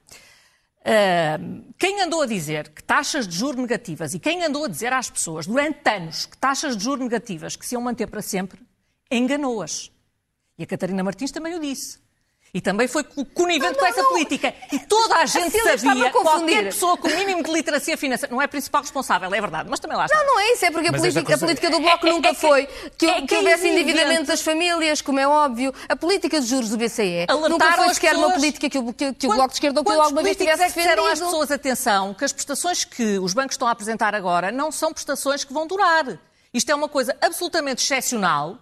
quem 1.77 2.01
andou 2.01 2.21
a 2.21 2.25
dizer 2.25 2.69
que 2.69 2.83
taxas 2.83 3.27
de 3.27 3.35
juros 3.35 3.61
negativas 3.61 4.13
e 4.13 4.19
quem 4.19 4.43
andou 4.43 4.65
a 4.65 4.67
dizer 4.67 4.91
às 4.91 5.09
pessoas 5.09 5.47
durante 5.47 5.89
anos 5.89 6.25
que 6.25 6.37
taxas 6.37 6.75
de 6.75 6.83
juros 6.83 6.99
negativas 7.03 7.55
que 7.55 7.65
se 7.65 7.75
iam 7.75 7.81
manter 7.81 8.07
para 8.07 8.21
sempre, 8.21 8.59
enganou-as. 9.09 9.89
E 10.57 10.63
a 10.63 10.67
Catarina 10.67 11.03
Martins 11.03 11.31
também 11.31 11.55
o 11.55 11.59
disse. 11.59 12.02
E 12.53 12.61
também 12.61 12.87
foi 12.87 13.03
conivente 13.03 13.79
com 13.79 13.85
essa 13.85 14.03
não. 14.03 14.11
política. 14.11 14.53
E 14.71 14.77
toda 14.77 15.15
a 15.15 15.25
gente 15.25 15.57
a 15.57 15.75
sabia, 15.75 16.11
qualquer 16.11 16.65
pessoa 16.65 16.95
com 16.95 17.07
o 17.07 17.17
mínimo 17.17 17.41
de 17.41 17.51
literacia 17.51 17.97
financeira, 17.97 18.31
não 18.31 18.39
é 18.39 18.45
principal 18.45 18.81
responsável, 18.81 19.33
é 19.33 19.41
verdade, 19.41 19.67
mas 19.67 19.79
também 19.79 19.97
lá 19.97 20.05
está. 20.05 20.15
Não, 20.15 20.25
não 20.27 20.39
é 20.39 20.53
isso, 20.53 20.63
é 20.63 20.69
porque 20.69 20.89
a, 20.89 20.93
política, 20.93 21.23
coisa... 21.23 21.35
a 21.35 21.47
política, 21.47 21.69
do 21.71 21.79
Bloco 21.79 22.05
é, 22.05 22.11
nunca 22.11 22.27
é, 22.27 22.31
é, 22.31 22.35
foi 22.35 22.67
que, 22.95 23.07
é, 23.07 23.21
que 23.23 23.35
houvesse 23.35 23.67
endividamento 23.67 24.25
das 24.25 24.41
famílias, 24.41 25.01
como 25.01 25.19
é 25.19 25.27
óbvio. 25.27 25.73
A 25.89 25.95
política 25.95 26.39
de 26.39 26.45
juros 26.45 26.69
do 26.69 26.77
BCE 26.77 27.25
Alertaram 27.27 27.49
nunca 27.49 27.71
foi 27.73 27.93
sequer 27.95 28.11
pessoas... 28.11 28.27
uma 28.27 28.35
política 28.35 28.69
que 28.69 28.77
o, 28.77 28.93
que, 28.93 29.13
que 29.13 29.27
o 29.27 29.33
Bloco 29.33 29.47
de 29.47 29.53
Esquerda 29.55 29.79
ou 29.79 29.83
que 29.83 29.91
eu 29.91 30.01
alguma 30.01 30.21
vez 30.21 30.37
tivesse 30.37 30.63
defendido. 30.63 31.07
às 31.07 31.19
pessoas, 31.19 31.49
atenção, 31.49 32.13
que 32.13 32.23
as 32.23 32.31
prestações 32.31 32.83
que 32.83 33.17
os 33.17 33.33
bancos 33.33 33.55
estão 33.55 33.67
a 33.67 33.71
apresentar 33.71 34.13
agora 34.13 34.51
não 34.51 34.71
são 34.71 34.93
prestações 34.93 35.43
que 35.43 35.51
vão 35.51 35.65
durar. 35.65 36.19
Isto 36.53 36.71
é 36.71 36.75
uma 36.75 36.87
coisa 36.87 37.17
absolutamente 37.19 37.83
excepcional 37.83 38.59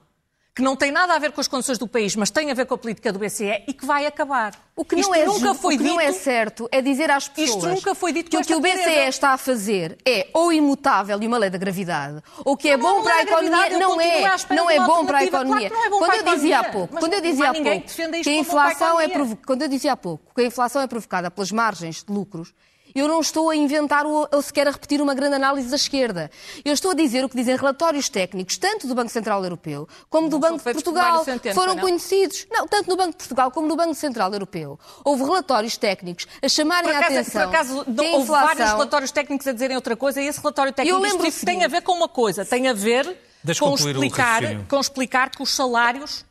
que 0.53 0.61
não 0.61 0.75
tem 0.75 0.91
nada 0.91 1.13
a 1.15 1.19
ver 1.19 1.31
com 1.31 1.39
as 1.39 1.47
condições 1.47 1.77
do 1.77 1.87
país, 1.87 2.15
mas 2.15 2.29
tem 2.29 2.51
a 2.51 2.53
ver 2.53 2.65
com 2.65 2.73
a 2.73 2.77
política 2.77 3.11
do 3.13 3.19
BCE 3.19 3.63
e 3.67 3.73
que 3.73 3.85
vai 3.85 4.05
acabar. 4.05 4.53
O 4.75 4.83
que, 4.83 4.95
não 4.97 5.15
é, 5.15 5.25
nunca 5.25 5.53
foi 5.53 5.75
o 5.75 5.77
que 5.77 5.83
dito, 5.83 5.93
não 5.93 6.01
é 6.01 6.11
certo 6.11 6.67
é 6.71 6.81
dizer 6.81 7.09
às 7.09 7.27
pessoas 7.27 7.49
isto 7.49 7.67
nunca 7.67 7.95
foi 7.95 8.11
dito 8.11 8.29
que 8.29 8.37
o 8.37 8.41
que 8.41 8.55
o 8.55 8.59
BCE 8.59 9.07
está 9.07 9.29
a 9.31 9.37
fazer 9.37 9.97
é 10.05 10.27
ou 10.33 10.51
imutável 10.51 11.21
e 11.21 11.27
uma 11.27 11.37
lei 11.37 11.49
da 11.49 11.57
gravidade, 11.57 12.21
ou 12.43 12.57
que 12.57 12.69
é 12.69 12.77
não, 12.77 12.97
bom 12.97 13.03
para 13.03 13.15
a 13.15 13.21
economia, 13.21 13.79
não 13.79 14.01
é, 14.01 14.21
não 14.49 14.69
é 14.69 14.79
bom 14.79 15.05
para 15.05 15.17
a 15.19 15.23
economia. 15.23 15.69
Claro 15.69 15.85
é 15.85 15.89
quando 15.89 16.13
eu 16.13 16.35
dizia 16.35 16.59
há 16.59 16.63
pouco, 16.63 16.97
quando 16.97 17.13
eu 17.13 17.21
dizia 17.21 17.49
há 17.49 17.53
pouco 17.53 18.23
que 18.23 18.29
a 18.29 18.35
inflação 18.35 18.99
é 18.99 19.09
quando 19.45 19.61
eu 19.61 19.67
dizia 19.67 19.93
há 19.93 19.97
pouco 19.97 20.33
que 20.33 20.41
a 20.41 20.45
inflação 20.45 20.81
é 20.81 20.87
provocada 20.87 21.31
pelas 21.31 21.51
margens 21.51 22.03
de 22.03 22.11
lucros, 22.11 22.53
eu 22.93 23.07
não 23.07 23.19
estou 23.19 23.49
a 23.49 23.55
inventar 23.55 24.05
ou, 24.05 24.27
sequer 24.41 24.67
a 24.67 24.71
repetir 24.71 25.01
uma 25.01 25.13
grande 25.13 25.35
análise 25.35 25.69
da 25.69 25.75
esquerda. 25.75 26.29
Eu 26.63 26.73
estou 26.73 26.91
a 26.91 26.93
dizer 26.93 27.23
o 27.23 27.29
que 27.29 27.35
dizem 27.35 27.55
relatórios 27.55 28.09
técnicos, 28.09 28.57
tanto 28.57 28.87
do 28.87 28.95
Banco 28.95 29.09
Central 29.09 29.43
Europeu 29.43 29.87
como 30.09 30.29
do 30.29 30.39
Banco 30.39 30.57
de 30.57 30.63
Portugal. 30.63 31.25
Foram 31.53 31.75
não? 31.75 31.81
conhecidos. 31.81 32.47
Não, 32.51 32.67
tanto 32.67 32.89
no 32.89 32.95
Banco 32.95 33.11
de 33.11 33.17
Portugal 33.17 33.51
como 33.51 33.67
no 33.67 33.75
Banco 33.75 33.95
Central 33.95 34.31
Europeu. 34.33 34.79
Houve 35.03 35.23
relatórios 35.23 35.77
técnicos 35.77 36.27
a 36.41 36.49
chamarem 36.49 36.91
acaso, 36.91 37.03
a 37.03 37.19
atenção. 37.19 37.41
Por 37.41 37.55
acaso, 37.55 37.77
houve 37.77 38.03
inflação... 38.03 38.25
vários 38.25 38.71
relatórios 38.71 39.11
técnicos 39.11 39.47
a 39.47 39.51
dizerem 39.51 39.75
outra 39.75 39.95
coisa 39.95 40.21
e 40.21 40.27
esse 40.27 40.39
relatório 40.39 40.73
técnico 40.73 41.45
tem 41.45 41.63
a 41.63 41.67
ver 41.67 41.81
com 41.81 41.93
uma 41.93 42.09
coisa, 42.09 42.45
tem 42.45 42.67
a 42.67 42.73
ver 42.73 43.17
com 43.59 43.73
explicar, 43.73 44.41
com 44.67 44.79
explicar 44.79 45.29
que 45.29 45.41
os 45.41 45.49
salários 45.49 46.25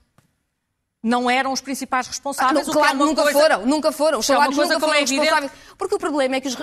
não 1.02 1.30
eram 1.30 1.52
os 1.52 1.60
principais 1.60 2.06
responsáveis. 2.06 2.68
Ah, 2.68 2.72
não, 2.72 2.72
claro, 2.72 2.94
é 2.94 2.98
nunca 2.98 3.22
coisa... 3.22 3.38
foram, 3.38 3.66
nunca 3.66 3.92
foram. 3.92 4.18
Os 4.18 4.28
é 4.28 4.34
salários 4.34 4.58
é 4.58 4.62
nunca 4.62 4.80
foram 4.80 4.94
é 4.94 5.00
responsáveis. 5.00 5.52
Porque 5.78 5.94
o 5.94 5.98
problema 5.98 6.36
é 6.36 6.40
que 6.40 6.48
os, 6.48 6.56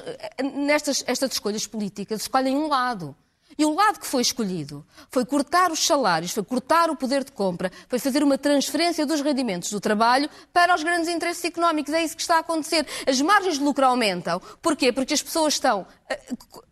nestas 0.53 1.03
estas 1.08 1.32
escolhas 1.32 1.65
políticas 1.65 2.22
escolhem 2.22 2.56
um 2.56 2.67
lado. 2.67 3.15
E 3.58 3.66
o 3.66 3.74
lado 3.74 4.00
que 4.00 4.06
foi 4.06 4.22
escolhido 4.22 4.86
foi 5.10 5.26
cortar 5.26 5.72
os 5.72 5.86
salários, 5.86 6.32
foi 6.32 6.44
cortar 6.44 6.92
o 6.92 6.96
poder 6.96 7.24
de 7.24 7.32
compra, 7.32 7.72
foi 7.88 7.98
fazer 7.98 8.22
uma 8.22 8.38
transferência 8.38 9.06
dos 9.06 9.20
rendimentos 9.22 9.72
do 9.72 9.80
trabalho 9.80 10.30
para 10.54 10.76
os 10.76 10.84
grandes 10.84 11.10
interesses 11.10 11.44
económicos. 11.44 11.92
É 11.94 12.04
isso 12.04 12.16
que 12.16 12.22
está 12.22 12.36
a 12.36 12.40
acontecer. 12.40 12.86
As 13.08 13.20
margens 13.20 13.58
de 13.58 13.64
lucro 13.64 13.86
aumentam. 13.86 14.40
Porquê? 14.62 14.92
Porque 14.92 15.14
as 15.14 15.22
pessoas 15.24 15.56
estão 15.56 15.88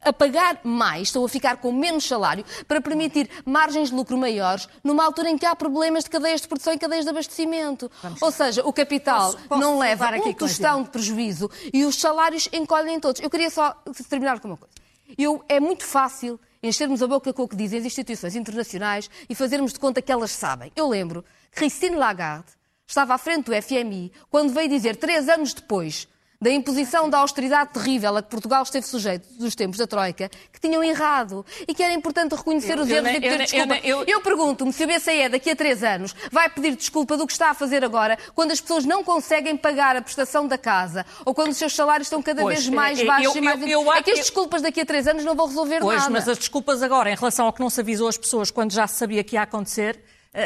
a 0.02 0.14
pagar 0.14 0.60
mais, 0.64 1.10
estão 1.10 1.26
a 1.26 1.30
ficar 1.30 1.58
com 1.58 1.72
menos 1.72 2.08
salário 2.08 2.46
para 2.68 2.80
permitir 2.80 3.30
margens 3.46 3.90
de 3.90 3.96
lucro 3.96 4.18
maiores 4.18 4.70
numa 4.84 5.04
altura 5.04 5.30
em 5.30 5.38
que 5.38 5.46
há 5.46 5.56
problemas 5.56 6.04
de 6.04 6.10
cadeias 6.10 6.42
de 6.42 6.48
produção 6.48 6.74
e 6.74 6.78
cadeias 6.78 7.04
de 7.04 7.10
abastecimento. 7.10 7.92
Vamos 8.02 8.22
Ou 8.22 8.32
seja, 8.32 8.62
o 8.66 8.72
capital 8.72 9.34
posso, 9.34 9.48
posso 9.48 9.62
não 9.62 9.80
leva 9.80 10.06
aqui 10.06 10.30
um 10.30 10.34
tostão 10.34 10.84
de 10.84 10.90
prejuízo 10.90 11.50
e 11.74 11.84
os 11.84 11.96
salários 11.96 12.48
encolhem 12.54 13.00
todos. 13.00 13.22
Eu 13.22 13.30
queria 13.30 13.50
só 13.50 13.76
terminar 14.08 14.40
com 14.40 14.50
uma 14.50 14.58
coisa. 14.58 14.74
Eu, 15.18 15.44
é 15.48 15.60
muito 15.60 15.84
fácil 15.84 16.40
enchermos 16.66 17.02
a 17.02 17.08
boca 17.08 17.34
com 17.34 17.44
o 17.44 17.48
que 17.48 17.56
dizem 17.56 17.80
as 17.80 17.86
instituições 17.86 18.36
internacionais 18.36 19.10
e 19.30 19.36
fazermos 19.36 19.74
de 19.74 19.80
conta 19.80 20.02
que 20.02 20.12
elas 20.12 20.32
sabem. 20.32 20.72
Eu 20.76 20.88
lembro 20.88 21.24
Christine 21.52 21.96
Lagarde 21.96 22.52
estava 22.88 23.14
à 23.14 23.18
frente 23.18 23.46
do 23.46 23.62
FMI 23.62 24.12
quando 24.30 24.54
veio 24.54 24.70
dizer, 24.70 24.96
três 24.96 25.30
anos 25.30 25.54
depois, 25.54 26.08
da 26.46 26.52
imposição 26.52 27.10
da 27.10 27.18
austeridade 27.18 27.72
terrível 27.74 28.16
a 28.18 28.22
que 28.22 28.30
Portugal 28.30 28.62
esteve 28.62 28.86
sujeito 28.86 29.28
dos 29.34 29.56
tempos 29.56 29.80
da 29.80 29.88
Troika, 29.88 30.30
que 30.54 30.60
tinham 30.62 30.84
errado 30.84 31.44
e 31.68 31.74
que 31.74 31.82
era 31.82 31.92
importante 31.92 32.36
reconhecer 32.36 32.78
os 32.78 32.88
erros 32.88 33.10
e 33.10 33.20
pedir 33.20 33.38
desculpa. 33.40 33.78
Eu, 33.78 34.02
eu, 34.02 34.06
eu 34.06 34.22
pergunto-me 34.22 34.72
se 34.72 34.84
o 34.84 34.88
BCE 34.88 35.28
daqui 35.28 35.50
a 35.50 35.56
três 35.56 35.84
anos 35.84 36.16
vai 36.32 36.48
pedir 36.48 36.76
desculpa 36.76 37.18
do 37.18 37.26
que 37.26 37.34
está 37.34 37.50
a 37.50 37.56
fazer 37.56 37.84
agora, 37.84 38.16
quando 38.36 38.52
as 38.52 38.62
pessoas 38.62 38.86
não 38.86 39.04
conseguem 39.04 39.58
pagar 39.58 39.96
a 39.96 40.04
prestação 40.04 40.48
da 40.48 40.56
casa 40.56 41.04
ou 41.26 41.34
quando 41.34 41.50
os 41.50 41.58
seus 41.58 41.74
salários 41.74 42.06
estão 42.06 42.22
cada 42.22 42.44
pois, 42.44 42.60
vez 42.60 42.70
mais 42.70 43.02
baixos 43.02 43.36
e 43.36 43.42
mais... 43.42 43.60
é 43.64 44.04
que 44.04 44.12
as 44.12 44.20
desculpas 44.20 44.62
daqui 44.62 44.82
a 44.82 44.86
três 44.86 45.08
anos 45.08 45.26
não 45.26 45.34
vão 45.34 45.48
resolver 45.48 45.80
pois, 45.80 45.98
nada. 45.98 46.12
Mas 46.12 46.30
as 46.30 46.38
desculpas 46.38 46.84
agora, 46.84 47.10
em 47.10 47.16
relação 47.16 47.48
ao 47.48 47.54
que 47.54 47.60
não 47.60 47.72
se 47.72 47.82
avisou 47.82 48.08
as 48.08 48.20
pessoas 48.20 48.52
quando 48.52 48.72
já 48.72 48.86
se 48.86 49.00
sabia 49.00 49.24
que 49.24 49.36
ia 49.36 49.42
acontecer, 49.42 50.00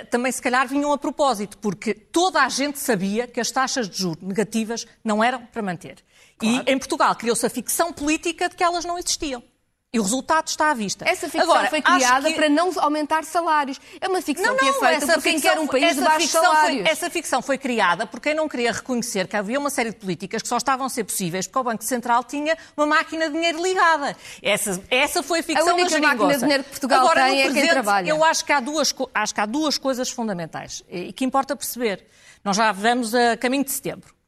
também 0.10 0.32
se 0.32 0.42
calhar 0.42 0.68
vinham 0.68 0.92
a 0.92 0.98
propósito, 0.98 1.58
porque 1.58 1.94
toda 1.94 2.42
a 2.44 2.50
gente 2.50 2.80
sabia 2.80 3.28
que 3.28 3.40
as 3.40 3.52
taxas 3.52 3.90
de 3.90 3.98
juros 3.98 4.22
negativas 4.22 4.86
não 5.04 5.24
eram 5.24 5.46
para 5.46 5.62
manter. 5.62 5.98
Claro. 6.38 6.64
E 6.68 6.72
em 6.72 6.78
Portugal 6.78 7.16
criou-se 7.16 7.46
a 7.46 7.50
ficção 7.50 7.92
política 7.92 8.48
de 8.48 8.56
que 8.56 8.64
elas 8.64 8.86
não 8.86 8.98
existiam. 8.98 9.44
E 9.92 10.00
o 10.00 10.04
resultado 10.04 10.48
está 10.48 10.70
à 10.70 10.74
vista. 10.76 11.04
Essa 11.10 11.28
ficção 11.28 11.52
Agora, 11.52 11.68
foi 11.68 11.82
criada 11.82 12.30
que... 12.30 12.36
para 12.36 12.48
não 12.48 12.72
aumentar 12.78 13.24
salários. 13.24 13.82
É 14.00 14.08
uma 14.08 14.22
ficção 14.22 14.46
não, 14.46 14.54
não, 14.54 14.60
que 14.60 14.86
é 14.86 15.00
feita 15.00 15.14
por 15.14 15.24
quem 15.24 15.40
quer 15.40 15.58
um 15.58 15.66
país 15.66 15.96
de 15.96 16.02
baixos 16.02 16.30
salários. 16.30 16.84
Foi, 16.84 16.92
essa 16.92 17.10
ficção 17.10 17.42
foi 17.42 17.58
criada 17.58 18.06
por 18.06 18.20
quem 18.20 18.36
não 18.36 18.48
queria 18.48 18.72
reconhecer 18.72 19.28
que 19.28 19.36
havia 19.36 19.58
uma 19.58 19.72
série 19.72 19.90
de 19.90 19.96
políticas 19.96 20.44
que 20.44 20.48
só 20.48 20.58
estavam 20.58 20.86
a 20.86 20.90
ser 20.90 21.06
possíveis 21.06 21.48
porque 21.48 21.58
o 21.58 21.64
Banco 21.64 21.84
Central 21.84 22.24
tinha 22.24 22.56
uma 22.78 22.86
máquina 22.86 23.30
de 23.30 23.34
dinheiro 23.34 23.64
ligada. 23.64 24.16
Essa, 24.44 24.80
essa 24.92 25.24
foi 25.24 25.40
a 25.40 25.44
ficção 25.44 25.70
a 25.70 25.74
única 25.74 25.90
da 25.90 26.08
máquina 26.08 26.34
de 26.34 26.40
dinheiro 26.40 26.64
que 26.66 26.70
Portugal 26.70 27.00
Agora, 27.00 27.26
tem 27.26 27.42
é 27.42 27.52
quem 27.52 27.68
trabalha. 27.68 28.10
Eu 28.10 28.24
acho 28.24 28.46
que, 28.46 28.54
há 28.54 28.60
duas, 28.60 28.94
acho 29.16 29.34
que 29.34 29.42
há 29.42 29.46
duas 29.48 29.80
coisas 29.80 30.12
fundamentais 30.12 30.84
e 30.88 31.12
que 31.12 31.26
importa 31.26 31.56
perceber. 31.56 32.06
Nós 32.44 32.56
já 32.56 32.72
vamos 32.72 33.16
a 33.16 33.36
caminho 33.38 33.64
de 33.64 33.72
setembro. 33.72 34.19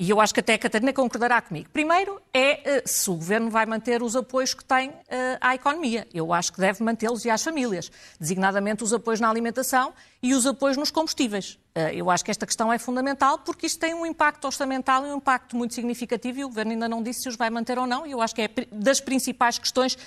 E 0.00 0.10
eu 0.10 0.20
acho 0.20 0.32
que 0.32 0.38
até 0.38 0.54
a 0.54 0.58
Catarina 0.58 0.92
concordará 0.92 1.42
comigo. 1.42 1.68
Primeiro 1.72 2.22
é 2.32 2.76
eh, 2.76 2.82
se 2.86 3.10
o 3.10 3.14
Governo 3.14 3.50
vai 3.50 3.66
manter 3.66 4.00
os 4.00 4.14
apoios 4.14 4.54
que 4.54 4.64
tem 4.64 4.92
eh, 5.08 5.36
à 5.40 5.56
economia. 5.56 6.06
Eu 6.14 6.32
acho 6.32 6.52
que 6.52 6.60
deve 6.60 6.84
mantê-los 6.84 7.24
e 7.24 7.30
às 7.30 7.42
famílias, 7.42 7.90
designadamente 8.20 8.84
os 8.84 8.92
apoios 8.92 9.18
na 9.18 9.28
alimentação 9.28 9.92
e 10.22 10.34
os 10.34 10.46
apoios 10.46 10.76
nos 10.76 10.92
combustíveis. 10.92 11.58
Eh, 11.74 11.96
eu 11.96 12.08
acho 12.10 12.24
que 12.24 12.30
esta 12.30 12.46
questão 12.46 12.72
é 12.72 12.78
fundamental 12.78 13.40
porque 13.40 13.66
isto 13.66 13.80
tem 13.80 13.92
um 13.92 14.06
impacto 14.06 14.44
orçamental 14.44 15.04
e 15.04 15.10
um 15.10 15.16
impacto 15.16 15.56
muito 15.56 15.74
significativo 15.74 16.38
e 16.38 16.44
o 16.44 16.48
Governo 16.48 16.70
ainda 16.70 16.88
não 16.88 17.02
disse 17.02 17.22
se 17.22 17.28
os 17.28 17.34
vai 17.34 17.50
manter 17.50 17.76
ou 17.76 17.86
não 17.86 18.06
e 18.06 18.12
eu 18.12 18.22
acho 18.22 18.36
que 18.36 18.42
é 18.42 18.48
das 18.70 19.00
principais 19.00 19.58
questões 19.58 19.98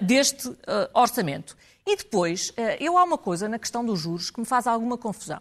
deste 0.00 0.56
orçamento. 0.94 1.54
E 1.84 1.96
depois, 1.96 2.50
eu 2.80 2.96
há 2.96 3.04
uma 3.04 3.18
coisa 3.18 3.46
na 3.46 3.58
questão 3.58 3.84
dos 3.84 4.00
juros 4.00 4.30
que 4.30 4.40
me 4.40 4.46
faz 4.46 4.66
alguma 4.66 4.96
confusão. 4.96 5.40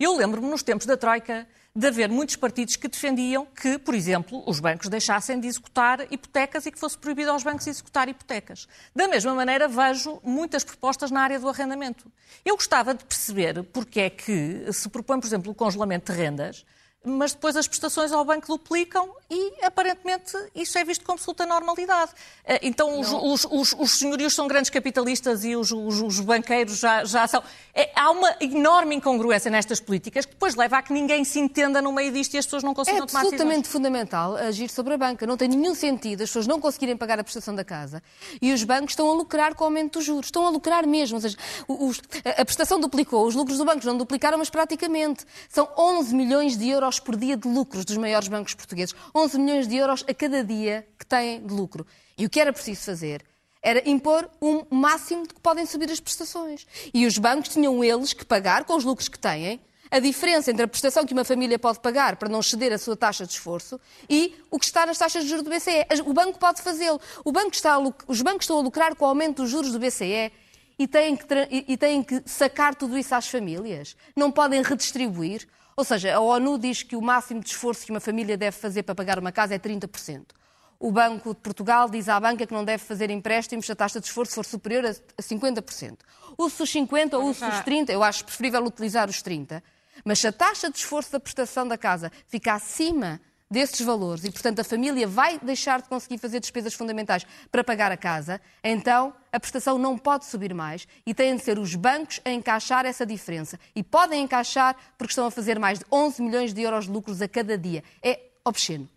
Eu 0.00 0.16
lembro-me 0.16 0.48
nos 0.48 0.62
tempos 0.62 0.86
da 0.86 0.96
Troika 0.96 1.46
de 1.78 1.86
haver 1.86 2.10
muitos 2.10 2.34
partidos 2.34 2.74
que 2.74 2.88
defendiam 2.88 3.46
que, 3.46 3.78
por 3.78 3.94
exemplo, 3.94 4.42
os 4.44 4.58
bancos 4.58 4.88
deixassem 4.88 5.38
de 5.38 5.46
executar 5.46 6.12
hipotecas 6.12 6.66
e 6.66 6.72
que 6.72 6.78
fosse 6.78 6.98
proibido 6.98 7.30
aos 7.30 7.44
bancos 7.44 7.68
executar 7.68 8.08
hipotecas. 8.08 8.66
Da 8.96 9.06
mesma 9.06 9.32
maneira, 9.32 9.68
vejo 9.68 10.20
muitas 10.24 10.64
propostas 10.64 11.12
na 11.12 11.20
área 11.20 11.38
do 11.38 11.48
arrendamento. 11.48 12.10
Eu 12.44 12.56
gostava 12.56 12.94
de 12.94 13.04
perceber 13.04 13.62
porque 13.62 14.00
é 14.00 14.10
que 14.10 14.66
se 14.72 14.88
propõe, 14.88 15.20
por 15.20 15.28
exemplo, 15.28 15.52
o 15.52 15.54
congelamento 15.54 16.12
de 16.12 16.18
rendas, 16.18 16.66
mas 17.04 17.32
depois 17.32 17.54
as 17.54 17.68
prestações 17.68 18.10
ao 18.10 18.24
banco 18.24 18.48
duplicam 18.48 19.14
e, 19.30 19.62
aparentemente, 19.62 20.32
isso 20.54 20.78
é 20.78 20.84
visto 20.84 21.04
com 21.04 21.12
absoluta 21.12 21.44
normalidade. 21.44 22.12
Eh, 22.46 22.60
então, 22.62 22.98
os, 22.98 23.12
os, 23.12 23.44
os, 23.50 23.76
os, 23.78 23.98
senhorios 23.98 24.34
são 24.34 24.48
grandes 24.48 24.70
capitalistas 24.70 25.44
e 25.44 25.54
os, 25.54 25.70
os 25.70 26.20
banqueiros 26.20 26.78
já, 26.78 27.04
já 27.04 27.26
são. 27.26 27.42
É, 27.74 27.90
há 27.94 28.10
uma 28.10 28.34
enorme 28.40 28.96
incongruência 28.96 29.50
nestas 29.50 29.80
políticas 29.80 30.24
que 30.24 30.32
depois 30.32 30.54
leva 30.54 30.78
a 30.78 30.82
que 30.82 30.94
ninguém 30.94 31.24
se 31.24 31.38
entenda 31.38 31.82
no 31.82 31.92
meio 31.92 32.10
disto 32.10 32.34
e 32.34 32.38
as 32.38 32.46
pessoas 32.46 32.62
não 32.62 32.72
consigam 32.72 33.04
é 33.04 33.06
tomar 33.06 33.20
decisões. 33.20 33.32
É 33.32 33.34
absolutamente 33.34 33.68
fundamental 33.68 34.36
agir 34.36 34.70
sobre 34.70 34.94
a 34.94 34.96
banca. 34.96 35.26
Não 35.26 35.36
tem 35.36 35.48
nenhum 35.48 35.74
sentido 35.74 36.22
as 36.22 36.30
pessoas 36.30 36.46
não 36.46 36.58
conseguirem 36.58 36.96
pagar 36.96 37.20
a 37.20 37.22
prestação 37.22 37.54
da 37.54 37.64
casa 37.64 38.02
e 38.40 38.50
os 38.50 38.64
bancos 38.64 38.92
estão 38.92 39.10
a 39.10 39.14
lucrar 39.14 39.54
com 39.54 39.64
o 39.64 39.66
aumento 39.66 39.98
dos 39.98 40.06
juros. 40.06 40.28
Estão 40.28 40.46
a 40.46 40.50
lucrar 40.50 40.86
mesmo. 40.86 41.16
Ou 41.16 41.20
seja, 41.20 41.36
a 42.24 42.44
prestação 42.46 42.80
duplicou, 42.80 43.26
os 43.26 43.34
lucros 43.34 43.58
do 43.58 43.64
banco 43.66 43.84
não 43.84 43.98
duplicaram, 43.98 44.38
mas 44.38 44.48
praticamente. 44.48 45.26
São 45.50 45.68
11 45.76 46.14
milhões 46.14 46.56
de 46.56 46.66
euros 46.70 46.98
por 46.98 47.14
dia 47.14 47.36
de 47.36 47.46
lucros 47.46 47.84
dos 47.84 47.98
maiores 47.98 48.28
bancos 48.28 48.54
portugueses. 48.54 48.94
11 49.18 49.38
milhões 49.38 49.68
de 49.68 49.76
euros 49.76 50.04
a 50.08 50.14
cada 50.14 50.44
dia 50.44 50.86
que 50.98 51.04
têm 51.04 51.44
de 51.44 51.52
lucro. 51.52 51.86
E 52.16 52.26
o 52.26 52.30
que 52.30 52.40
era 52.40 52.52
preciso 52.52 52.82
fazer 52.82 53.24
era 53.62 53.88
impor 53.88 54.28
um 54.40 54.64
máximo 54.70 55.26
de 55.26 55.34
que 55.34 55.40
podem 55.40 55.66
subir 55.66 55.90
as 55.90 56.00
prestações. 56.00 56.66
E 56.94 57.06
os 57.06 57.18
bancos 57.18 57.48
tinham 57.50 57.82
eles 57.82 58.12
que 58.12 58.24
pagar, 58.24 58.64
com 58.64 58.76
os 58.76 58.84
lucros 58.84 59.08
que 59.08 59.18
têm, 59.18 59.60
a 59.90 59.98
diferença 59.98 60.50
entre 60.50 60.64
a 60.64 60.68
prestação 60.68 61.04
que 61.04 61.12
uma 61.12 61.24
família 61.24 61.58
pode 61.58 61.80
pagar 61.80 62.16
para 62.16 62.28
não 62.28 62.42
ceder 62.42 62.72
a 62.72 62.78
sua 62.78 62.96
taxa 62.96 63.24
de 63.24 63.32
esforço 63.32 63.80
e 64.08 64.34
o 64.50 64.58
que 64.58 64.66
está 64.66 64.84
nas 64.84 64.98
taxas 64.98 65.22
de 65.24 65.28
juros 65.28 65.44
do 65.44 65.50
BCE. 65.50 65.86
O 66.04 66.12
banco 66.12 66.38
pode 66.38 66.60
fazê-lo. 66.62 67.00
Banco 67.24 67.52
os 68.06 68.22
bancos 68.22 68.44
estão 68.44 68.58
a 68.58 68.62
lucrar 68.62 68.94
com 68.94 69.04
o 69.04 69.08
aumento 69.08 69.42
dos 69.42 69.50
juros 69.50 69.72
do 69.72 69.78
BCE 69.78 70.30
e 70.78 70.86
têm, 70.86 71.16
que, 71.16 71.24
e 71.50 71.76
têm 71.76 72.02
que 72.02 72.22
sacar 72.26 72.74
tudo 72.74 72.96
isso 72.98 73.14
às 73.14 73.28
famílias. 73.28 73.96
Não 74.14 74.30
podem 74.30 74.62
redistribuir. 74.62 75.48
Ou 75.78 75.84
seja, 75.84 76.16
a 76.16 76.18
ONU 76.18 76.58
diz 76.58 76.82
que 76.82 76.96
o 76.96 77.00
máximo 77.00 77.40
de 77.40 77.50
esforço 77.50 77.86
que 77.86 77.92
uma 77.92 78.00
família 78.00 78.36
deve 78.36 78.56
fazer 78.56 78.82
para 78.82 78.96
pagar 78.96 79.16
uma 79.16 79.30
casa 79.30 79.54
é 79.54 79.60
30%. 79.60 80.24
O 80.76 80.90
Banco 80.90 81.32
de 81.32 81.40
Portugal 81.40 81.88
diz 81.88 82.08
à 82.08 82.18
banca 82.18 82.44
que 82.44 82.52
não 82.52 82.64
deve 82.64 82.82
fazer 82.82 83.10
empréstimos 83.10 83.64
se 83.64 83.70
a 83.70 83.76
taxa 83.76 84.00
de 84.00 84.06
esforço 84.06 84.34
for 84.34 84.44
superior 84.44 84.84
a 84.86 85.22
50%. 85.22 85.98
Use 86.36 86.60
os 86.60 86.72
50% 86.72 87.14
ou 87.14 87.26
use 87.26 87.44
os 87.44 87.54
30%, 87.60 87.90
eu 87.90 88.02
acho 88.02 88.24
preferível 88.24 88.64
utilizar 88.64 89.08
os 89.08 89.22
30%. 89.22 89.62
Mas 90.04 90.18
se 90.18 90.26
a 90.26 90.32
taxa 90.32 90.68
de 90.68 90.78
esforço 90.78 91.12
da 91.12 91.20
prestação 91.20 91.68
da 91.68 91.78
casa 91.78 92.10
fica 92.26 92.54
acima 92.54 93.20
desses 93.50 93.80
valores 93.80 94.24
e, 94.24 94.30
portanto, 94.30 94.60
a 94.60 94.64
família 94.64 95.06
vai 95.06 95.38
deixar 95.38 95.80
de 95.80 95.88
conseguir 95.88 96.18
fazer 96.18 96.40
despesas 96.40 96.74
fundamentais 96.74 97.26
para 97.50 97.64
pagar 97.64 97.90
a 97.90 97.96
casa, 97.96 98.40
então 98.62 99.14
a 99.32 99.40
prestação 99.40 99.78
não 99.78 99.96
pode 99.96 100.26
subir 100.26 100.54
mais 100.54 100.86
e 101.06 101.14
têm 101.14 101.36
de 101.36 101.42
ser 101.42 101.58
os 101.58 101.74
bancos 101.74 102.20
a 102.24 102.30
encaixar 102.30 102.84
essa 102.84 103.06
diferença. 103.06 103.58
E 103.74 103.82
podem 103.82 104.22
encaixar 104.22 104.76
porque 104.96 105.12
estão 105.12 105.26
a 105.26 105.30
fazer 105.30 105.58
mais 105.58 105.78
de 105.78 105.84
11 105.90 106.22
milhões 106.22 106.54
de 106.54 106.62
euros 106.62 106.86
de 106.86 106.90
lucros 106.90 107.22
a 107.22 107.28
cada 107.28 107.56
dia. 107.56 107.82
É 108.02 108.20
obsceno. 108.44 108.88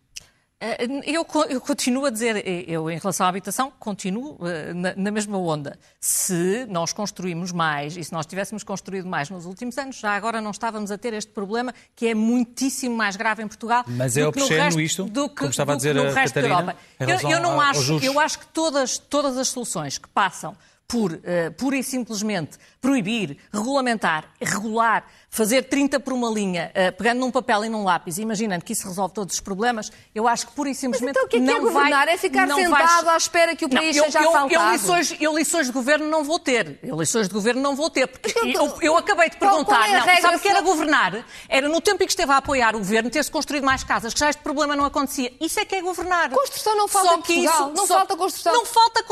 Eh, 0.61 0.85
eu, 1.07 1.25
eu, 1.49 1.59
continuo 1.59 2.05
a 2.05 2.11
dizer, 2.11 2.37
eh, 2.37 2.65
eu 2.67 2.87
em 2.91 2.99
relação 2.99 3.25
à 3.25 3.29
habitação, 3.29 3.73
continuo 3.79 4.33
uh, 4.33 4.73
na, 4.75 4.93
na, 4.95 5.09
mesma 5.09 5.35
onda. 5.39 5.75
Se 5.99 6.67
nós 6.69 6.93
construímos 6.93 7.51
mais 7.51 7.97
e 7.97 8.03
se 8.03 8.13
nós 8.13 8.27
tivéssemos 8.27 8.63
construído 8.63 9.07
mais 9.07 9.27
nos 9.31 9.47
últimos 9.47 9.75
anos, 9.79 9.97
já 9.97 10.11
agora 10.11 10.39
não 10.39 10.51
estávamos 10.51 10.91
a 10.91 10.99
ter 10.99 11.13
este 11.13 11.31
problema 11.31 11.73
que 11.95 12.05
é 12.05 12.13
muitíssimo 12.13 12.95
mais 12.95 13.15
grave 13.15 13.41
em 13.41 13.47
Portugal. 13.47 13.83
Mas 13.87 14.15
é 14.15 14.27
obsceno 14.27 14.79
isto, 14.79 15.05
do 15.05 15.27
que, 15.27 15.37
como 15.37 15.49
estava 15.49 15.73
a 15.73 15.75
dizer 15.75 15.95
no 15.95 16.11
resto 16.11 16.35
Catarina, 16.35 16.75
da 16.99 17.07
Europa. 17.07 17.25
Eu, 17.25 17.31
eu, 17.31 17.39
não 17.39 17.59
acho, 17.59 17.97
eu 18.03 18.19
acho 18.19 18.37
que 18.37 18.45
todas, 18.45 18.99
todas 18.99 19.39
as 19.39 19.47
soluções 19.47 19.97
que 19.97 20.09
passam 20.09 20.55
por, 20.91 21.13
uh, 21.13 21.19
pura 21.57 21.77
e 21.77 21.83
simplesmente 21.83 22.57
proibir, 22.81 23.37
regulamentar, 23.53 24.25
regular, 24.41 25.05
fazer 25.29 25.61
30 25.61 26.01
por 26.01 26.11
uma 26.11 26.29
linha, 26.29 26.69
uh, 26.75 26.97
pegando 26.97 27.19
num 27.19 27.31
papel 27.31 27.63
e 27.63 27.69
num 27.69 27.85
lápis, 27.85 28.17
imaginando 28.17 28.65
que 28.65 28.73
isso 28.73 28.85
resolve 28.85 29.13
todos 29.13 29.35
os 29.35 29.39
problemas, 29.39 29.89
eu 30.13 30.27
acho 30.27 30.47
que 30.47 30.51
pura 30.53 30.69
e 30.69 30.75
simplesmente 30.75 31.15
Mas 31.15 31.23
então, 31.23 31.25
o 31.25 31.29
que 31.29 31.37
é, 31.37 31.39
que 31.39 31.49
é 31.49 31.53
não 31.53 31.61
governar? 31.61 32.05
Vai, 32.05 32.13
é 32.13 32.17
ficar 32.17 32.47
sentado 32.49 33.09
à 33.09 33.15
espera 33.15 33.55
que 33.55 33.63
o 33.63 33.69
país 33.69 33.95
não, 33.95 34.03
seja 34.03 34.21
eu, 34.21 34.29
assaltado? 34.29 34.53
Eu, 34.53 34.71
lições, 34.73 35.15
eu 35.21 35.37
lições 35.37 35.67
de 35.67 35.71
governo 35.71 36.09
não 36.09 36.25
vou 36.25 36.37
ter. 36.37 36.77
Eu 36.83 36.99
lições 36.99 37.29
de 37.29 37.33
governo 37.33 37.61
não 37.61 37.73
vou 37.73 37.89
ter. 37.89 38.07
Porque 38.07 38.33
então, 38.43 38.65
eu, 38.65 38.81
eu, 38.81 38.97
acabei 38.97 39.29
de 39.29 39.37
perguntar. 39.37 39.87
É 39.87 39.99
não, 39.99 40.21
sabe 40.21 40.35
o 40.35 40.39
que 40.39 40.49
era 40.49 40.59
governar? 40.59 41.25
Era 41.47 41.69
no 41.69 41.79
tempo 41.79 42.03
em 42.03 42.05
que 42.05 42.11
esteve 42.11 42.33
a 42.33 42.37
apoiar 42.37 42.75
o 42.75 42.79
governo 42.79 43.09
ter-se 43.09 43.31
construído 43.31 43.63
mais 43.63 43.81
casas, 43.85 44.13
que 44.13 44.19
já 44.19 44.29
este 44.29 44.41
problema 44.41 44.75
não 44.75 44.83
acontecia. 44.83 45.31
Isso 45.39 45.57
é 45.57 45.63
que 45.63 45.75
é 45.75 45.81
governar. 45.81 46.31
Construção 46.31 46.75
não 46.75 46.87
falta 46.89 47.07
só 47.07 47.15
em 47.15 47.21
Portugal. 47.21 47.53
Isso, 47.53 47.77
não 47.77 47.87
só, 47.87 47.93
falta 47.99 48.17
construção. 48.17 48.53
Não 48.53 48.65
falta. 48.65 49.05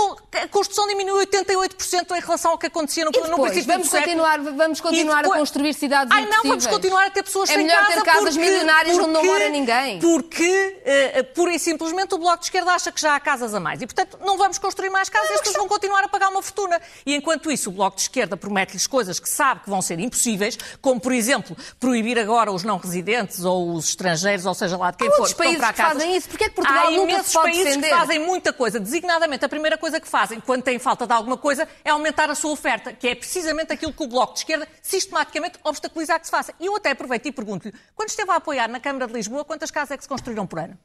A 0.43 0.47
construção 0.49 0.85
diminuiu 0.85 1.25
88% 1.25 1.68
em 2.15 2.19
relação 2.19 2.51
ao 2.51 2.57
que 2.57 2.67
acontecia 2.67 3.03
no, 3.03 3.09
e 3.09 3.13
depois, 3.13 3.29
no 3.29 3.41
princípio 3.41 3.73
vamos 3.73 3.89
continuar, 3.89 4.39
vamos 4.39 4.81
continuar 4.81 5.21
depois... 5.21 5.37
a 5.37 5.39
construir 5.39 5.73
cidades 5.73 6.11
Ai, 6.11 6.25
não, 6.25 6.43
vamos 6.43 6.67
continuar 6.67 7.05
a 7.05 7.09
ter 7.09 7.23
pessoas 7.23 7.49
é 7.49 7.55
sem 7.55 7.67
casa. 7.67 7.79
É 7.79 7.81
melhor 7.81 8.03
ter 8.03 8.11
casas 8.11 8.35
porque, 8.35 8.49
milionárias 8.49 8.97
porque, 8.97 9.09
onde 9.09 9.13
não 9.13 9.25
mora 9.25 9.49
ninguém. 9.49 9.99
Porque, 9.99 10.81
uh, 11.19 11.23
pura 11.33 11.53
e 11.53 11.59
simplesmente, 11.59 12.15
o 12.15 12.17
Bloco 12.17 12.39
de 12.39 12.45
Esquerda 12.45 12.71
acha 12.71 12.91
que 12.91 13.01
já 13.01 13.15
há 13.15 13.19
casas 13.19 13.53
a 13.53 13.59
mais. 13.59 13.81
E, 13.81 13.85
portanto, 13.85 14.17
não 14.23 14.37
vamos 14.37 14.57
construir 14.57 14.89
mais 14.89 15.09
casas, 15.09 15.31
as 15.31 15.39
pessoas 15.39 15.57
vão 15.57 15.67
continuar 15.67 16.03
a 16.03 16.07
pagar 16.07 16.29
uma 16.29 16.41
fortuna. 16.41 16.81
E, 17.05 17.15
enquanto 17.15 17.51
isso, 17.51 17.69
o 17.69 17.73
Bloco 17.73 17.95
de 17.95 18.03
Esquerda 18.03 18.37
promete-lhes 18.37 18.87
coisas 18.87 19.19
que 19.19 19.29
sabe 19.29 19.61
que 19.61 19.69
vão 19.69 19.81
ser 19.81 19.99
impossíveis, 19.99 20.57
como, 20.81 20.99
por 20.99 21.11
exemplo, 21.11 21.55
proibir 21.79 22.17
agora 22.19 22.51
os 22.51 22.63
não 22.63 22.77
residentes 22.77 23.43
ou 23.43 23.73
os 23.73 23.89
estrangeiros, 23.89 24.45
ou 24.45 24.53
seja 24.53 24.77
lá 24.77 24.91
de 24.91 24.97
quem 24.97 25.07
há 25.07 25.11
for, 25.11 25.33
países 25.35 25.57
que 25.57 25.73
casas. 25.73 25.93
fazem 25.93 26.15
isso. 26.15 26.29
Porquê 26.29 26.45
é 26.45 26.49
que 26.49 26.55
Portugal 26.55 26.87
há 26.87 26.91
nunca 26.91 27.23
se 27.23 27.33
pode 27.33 27.45
países 27.45 27.65
defender? 27.65 27.89
que 27.89 27.95
fazem 27.95 28.19
muita 28.19 28.53
coisa. 28.53 28.79
Designadamente, 28.79 29.45
a 29.45 29.49
primeira 29.49 29.77
coisa 29.77 29.99
que 29.99 30.07
fazem, 30.07 30.39
quando 30.39 30.63
têm 30.63 30.79
falta 30.79 31.05
de 31.05 31.13
alguma 31.13 31.37
coisa, 31.37 31.58
é 31.83 31.89
aumentar 31.89 32.29
a 32.29 32.35
sua 32.35 32.51
oferta, 32.51 32.93
que 32.93 33.07
é 33.07 33.15
precisamente 33.15 33.73
aquilo 33.73 33.93
que 33.93 34.03
o 34.03 34.07
Bloco 34.07 34.33
de 34.33 34.39
Esquerda 34.39 34.67
sistematicamente 34.81 35.59
obstaculizar 35.63 36.19
que 36.19 36.25
se 36.25 36.31
faça. 36.31 36.53
E 36.59 36.65
eu 36.65 36.75
até 36.75 36.91
aproveito 36.91 37.25
e 37.25 37.31
pergunto-lhe, 37.31 37.73
quando 37.95 38.09
esteve 38.09 38.31
a 38.31 38.35
apoiar 38.35 38.67
na 38.67 38.79
Câmara 38.79 39.07
de 39.07 39.13
Lisboa, 39.13 39.45
quantas 39.45 39.71
casas 39.71 39.91
é 39.91 39.97
que 39.97 40.03
se 40.03 40.09
construíram 40.09 40.45
por 40.45 40.59
ano? 40.59 40.77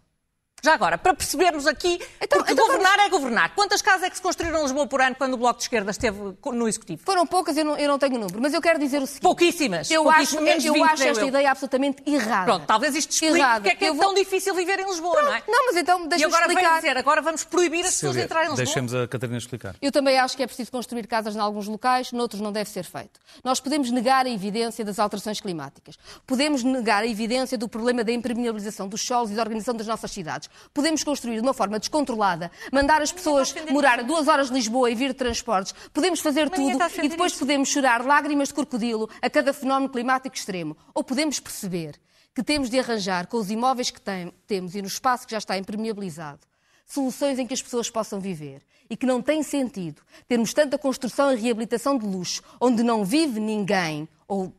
Já 0.65 0.73
agora, 0.73 0.97
para 0.97 1.13
percebermos 1.13 1.67
aqui, 1.67 2.01
Então- 2.23 2.39
porque 2.39 2.53
então 2.55 2.67
governar 2.67 2.99
é 3.01 3.09
governar. 3.11 3.55
Quantas 3.55 3.83
casas 3.83 4.05
é 4.05 4.09
que 4.11 4.17
se 4.17 4.23
construíram 4.23 4.61
em 4.61 4.63
Lisboa 4.63 4.87
por 4.87 4.99
ano 5.03 5.15
quando 5.15 5.35
o 5.35 5.37
Bloco 5.37 5.59
de 5.59 5.65
Esquerda 5.65 5.91
esteve 5.91 6.19
no 6.43 6.67
Executivo? 6.67 7.03
Foram 7.05 7.27
poucas, 7.27 7.55
eu 7.59 7.67
não, 7.67 7.77
eu 7.77 7.87
não 7.87 7.99
tenho 7.99 8.15
o 8.17 8.19
número, 8.19 8.41
mas 8.41 8.55
eu 8.55 8.63
quero 8.63 8.79
dizer 8.79 9.03
o 9.03 9.07
seguinte. 9.07 9.21
Pouquíssimas. 9.23 9.91
Eu 9.91 10.09
acho, 10.09 10.41
menos 10.41 10.65
eu 10.65 10.73
20, 10.73 10.83
acho 10.85 11.03
esta 11.03 11.21
eu. 11.23 11.29
ideia 11.29 11.51
absolutamente 11.51 12.03
errada. 12.07 12.47
Pronto, 12.47 12.65
talvez 12.67 12.95
isto 12.97 13.11
explique 13.11 13.37
Errada. 13.37 13.61
porque 13.61 13.75
é 13.75 13.77
que 13.77 13.85
é 13.85 13.93
vou- 13.93 14.01
tão 14.07 14.15
difícil 14.15 14.55
viver 14.55 14.81
em 14.81 14.87
Lisboa, 14.87 15.21
não 15.21 15.35
é? 15.35 15.43
Não, 15.47 15.67
mas 15.67 15.77
então 15.77 16.03
E 16.07 16.09
deixa-me 16.09 16.33
agora 16.33 16.49
vem 16.49 16.57
explicar. 16.57 16.77
dizer, 16.81 16.97
agora 16.97 17.21
vamos 17.21 17.45
proibir 17.45 17.85
as 17.85 17.93
pessoas 17.93 18.15
de 18.17 18.23
entrarem 18.23 18.47
em 18.49 18.51
Lisboa. 18.53 18.65
deixemos 18.65 18.95
a 18.95 19.07
Catarina 19.07 19.37
explicar. 19.37 19.77
Eu 19.83 19.93
também 19.93 20.19
acho 20.19 20.35
que 20.35 20.43
é 20.43 20.47
preciso 20.47 20.73
construir 20.73 21.07
casas 21.07 21.37
em 21.37 21.41
alguns 21.41 21.69
locais, 21.69 22.11
noutros 22.11 22.41
não 22.41 22.51
deve 22.51 22.71
ser 22.71 22.85
feito. 22.85 23.21
Nós 23.45 23.61
podemos 23.61 23.91
negar 23.91 24.25
a 24.25 24.31
evidência 24.31 24.83
das 24.83 24.99
alterações 24.99 25.43
climáticas. 25.43 25.99
Podemos 26.27 26.63
negar 26.63 27.03
a 27.03 27.07
evidência 27.07 27.59
do 27.59 27.69
problema 27.69 28.03
da 28.03 28.13
impermeabilização 28.13 28.89
dos 28.89 29.03
solos 29.05 29.31
e 29.31 29.35
da 29.35 29.43
organização 29.43 29.75
das 29.75 29.87
nossas 29.87 30.11
cidades. 30.11 30.49
Podemos 30.73 31.03
construir 31.05 31.37
de 31.37 31.41
uma 31.43 31.55
forma 31.55 31.79
descontrolada, 31.79 32.51
mandar 32.73 33.01
as 33.03 33.13
pessoas 33.13 33.55
morar 33.71 34.03
duas 34.05 34.29
horas 34.29 34.49
de 34.49 34.55
Lisboa 34.55 34.91
e 34.91 34.95
vir 34.95 35.09
de 35.09 35.15
transportes. 35.15 35.75
Podemos 35.93 36.21
fazer 36.21 36.49
tudo 36.51 36.79
defender 36.79 37.05
e 37.07 37.09
depois 37.09 37.33
isso. 37.33 37.39
podemos 37.41 37.69
chorar 37.69 38.05
lágrimas 38.05 38.49
de 38.49 38.55
crocodilo 38.55 39.09
a 39.23 39.31
cada 39.31 39.53
fenómeno 39.53 39.91
climático 39.93 40.35
extremo. 40.37 40.77
Ou 40.95 41.03
podemos 41.05 41.39
perceber 41.41 41.95
que 42.35 42.43
temos 42.43 42.69
de 42.69 42.79
arranjar 42.79 43.27
com 43.29 43.37
os 43.37 43.51
imóveis 43.51 43.91
que 43.91 44.01
tem- 44.01 44.33
temos 44.47 44.75
e 44.75 44.83
no 44.83 44.89
espaço 44.89 45.25
que 45.27 45.31
já 45.33 45.39
está 45.39 45.57
impermeabilizado 45.57 46.41
soluções 46.87 47.39
em 47.39 47.47
que 47.47 47.55
as 47.55 47.63
pessoas 47.63 47.89
possam 47.89 48.21
viver 48.21 48.61
e 48.91 48.97
que 48.97 49.07
não 49.07 49.23
tem 49.23 49.43
sentido 49.43 50.03
termos 50.29 50.53
tanta 50.53 50.77
construção 50.77 51.33
e 51.33 51.37
reabilitação 51.37 51.97
de 51.97 52.05
luxo 52.05 52.43
onde 52.61 52.83
não 52.83 53.05
vive 53.05 53.41
ninguém 53.41 54.07
ou, 54.29 54.53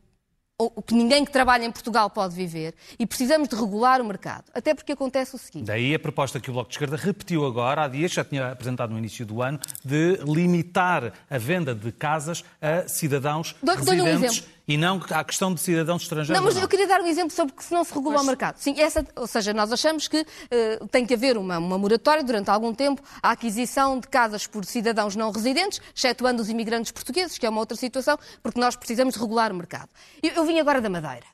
ou 0.58 0.70
que 0.82 0.94
ninguém 0.94 1.24
que 1.24 1.30
trabalha 1.30 1.64
em 1.64 1.70
Portugal 1.70 2.08
pode 2.08 2.34
viver 2.34 2.74
e 2.98 3.06
precisamos 3.06 3.48
de 3.48 3.54
regular 3.54 4.00
o 4.00 4.04
mercado. 4.04 4.44
Até 4.54 4.74
porque 4.74 4.92
acontece 4.92 5.34
o 5.34 5.38
seguinte. 5.38 5.66
Daí 5.66 5.94
a 5.94 5.98
proposta 5.98 6.40
que 6.40 6.48
o 6.50 6.52
Bloco 6.54 6.70
de 6.70 6.74
Esquerda 6.76 6.96
repetiu 6.96 7.44
agora, 7.44 7.84
há 7.84 7.88
dias, 7.88 8.12
já 8.12 8.24
tinha 8.24 8.52
apresentado 8.52 8.90
no 8.90 8.98
início 8.98 9.26
do 9.26 9.42
ano, 9.42 9.60
de 9.84 10.18
limitar 10.24 11.12
a 11.28 11.38
venda 11.38 11.74
de 11.74 11.92
casas 11.92 12.42
a 12.60 12.88
cidadãos 12.88 13.54
Dou- 13.62 13.76
residentes. 13.76 14.44
E 14.68 14.76
não 14.76 15.00
à 15.10 15.22
questão 15.22 15.54
de 15.54 15.60
cidadãos 15.60 16.02
estrangeiros. 16.02 16.36
Não, 16.36 16.44
mas 16.44 16.56
ou 16.56 16.62
eu 16.62 16.68
queria 16.68 16.86
dar 16.86 17.00
um 17.00 17.06
exemplo 17.06 17.30
sobre 17.30 17.54
que 17.54 17.64
se 17.64 17.72
não 17.72 17.84
se 17.84 17.94
regula 17.94 18.20
o 18.20 18.24
mercado. 18.24 18.56
Sim, 18.58 18.80
essa, 18.80 19.06
ou 19.14 19.26
seja, 19.26 19.52
nós 19.52 19.72
achamos 19.72 20.08
que 20.08 20.26
eh, 20.50 20.80
tem 20.90 21.06
que 21.06 21.14
haver 21.14 21.36
uma, 21.36 21.58
uma 21.58 21.78
moratória 21.78 22.24
durante 22.24 22.50
algum 22.50 22.74
tempo 22.74 23.00
à 23.22 23.30
aquisição 23.30 24.00
de 24.00 24.08
casas 24.08 24.46
por 24.46 24.64
cidadãos 24.64 25.14
não 25.14 25.30
residentes, 25.30 25.80
excetuando 25.94 26.42
os 26.42 26.48
imigrantes 26.48 26.90
portugueses, 26.90 27.38
que 27.38 27.46
é 27.46 27.48
uma 27.48 27.60
outra 27.60 27.76
situação, 27.76 28.18
porque 28.42 28.58
nós 28.58 28.74
precisamos 28.74 29.14
de 29.14 29.20
regular 29.20 29.52
o 29.52 29.54
mercado. 29.54 29.88
Eu, 30.22 30.32
eu 30.32 30.44
vim 30.44 30.58
agora 30.58 30.80
da 30.80 30.90
Madeira. 30.90 31.26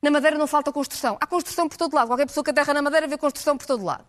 Na 0.00 0.10
Madeira 0.10 0.38
não 0.38 0.46
falta 0.46 0.70
construção. 0.70 1.16
Há 1.20 1.26
construção 1.26 1.68
por 1.68 1.76
todo 1.76 1.94
lado. 1.94 2.06
Qualquer 2.06 2.26
pessoa 2.26 2.44
que 2.44 2.50
aterra 2.50 2.72
na 2.74 2.82
Madeira 2.82 3.08
vê 3.08 3.16
construção 3.16 3.56
por 3.56 3.66
todo 3.66 3.84
lado. 3.84 4.04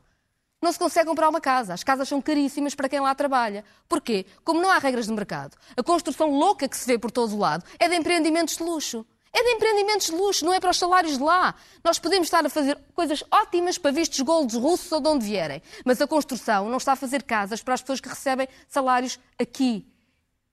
Não 0.60 0.72
se 0.72 0.80
consegue 0.80 1.08
comprar 1.08 1.30
uma 1.30 1.40
casa. 1.40 1.74
As 1.74 1.84
casas 1.84 2.10
são 2.10 2.20
caríssimas 2.20 2.74
para 2.74 2.90
quem 2.90 3.00
lá 3.00 3.14
trabalha. 3.14 3.64
Porquê? 3.88 4.26
Como 4.44 4.60
não 4.60 4.72
há 4.72 4.80
regras 4.80 5.06
de 5.06 5.14
mercado, 5.14 5.56
a 5.76 5.84
construção 5.84 6.32
louca 6.32 6.68
que 6.68 6.76
se 6.76 6.88
vê 6.88 6.98
por 6.98 7.12
todo 7.12 7.36
o 7.36 7.40
lado 7.40 7.64
é 7.80 7.88
de 7.88 7.96
empreendimentos 7.96 8.58
de 8.58 8.64
luxo. 8.64 9.06
É 9.32 9.44
de 9.44 9.50
empreendimentos 9.52 10.08
de 10.08 10.14
luxo, 10.14 10.44
não 10.44 10.54
é 10.54 10.60
para 10.60 10.72
os 10.72 10.78
salários 10.80 11.18
de 11.18 11.24
lá. 11.24 11.54
Nós 11.84 12.00
podemos 12.00 12.26
estar 12.26 12.44
a 12.44 12.50
fazer 12.50 12.76
coisas 12.96 13.24
ótimas 13.32 13.78
para 13.78 13.92
vistos 13.92 14.20
goldos 14.22 14.56
russos 14.56 14.92
ou 14.92 15.00
de 15.00 15.08
onde 15.08 15.26
vierem, 15.26 15.62
mas 15.86 16.02
a 16.02 16.08
construção 16.08 16.68
não 16.70 16.78
está 16.78 16.94
a 16.94 16.96
fazer 16.96 17.22
casas 17.22 17.62
para 17.62 17.76
as 17.76 17.82
pessoas 17.82 18.02
que 18.02 18.10
recebem 18.10 18.48
salários 18.68 19.20
aqui. 19.38 19.86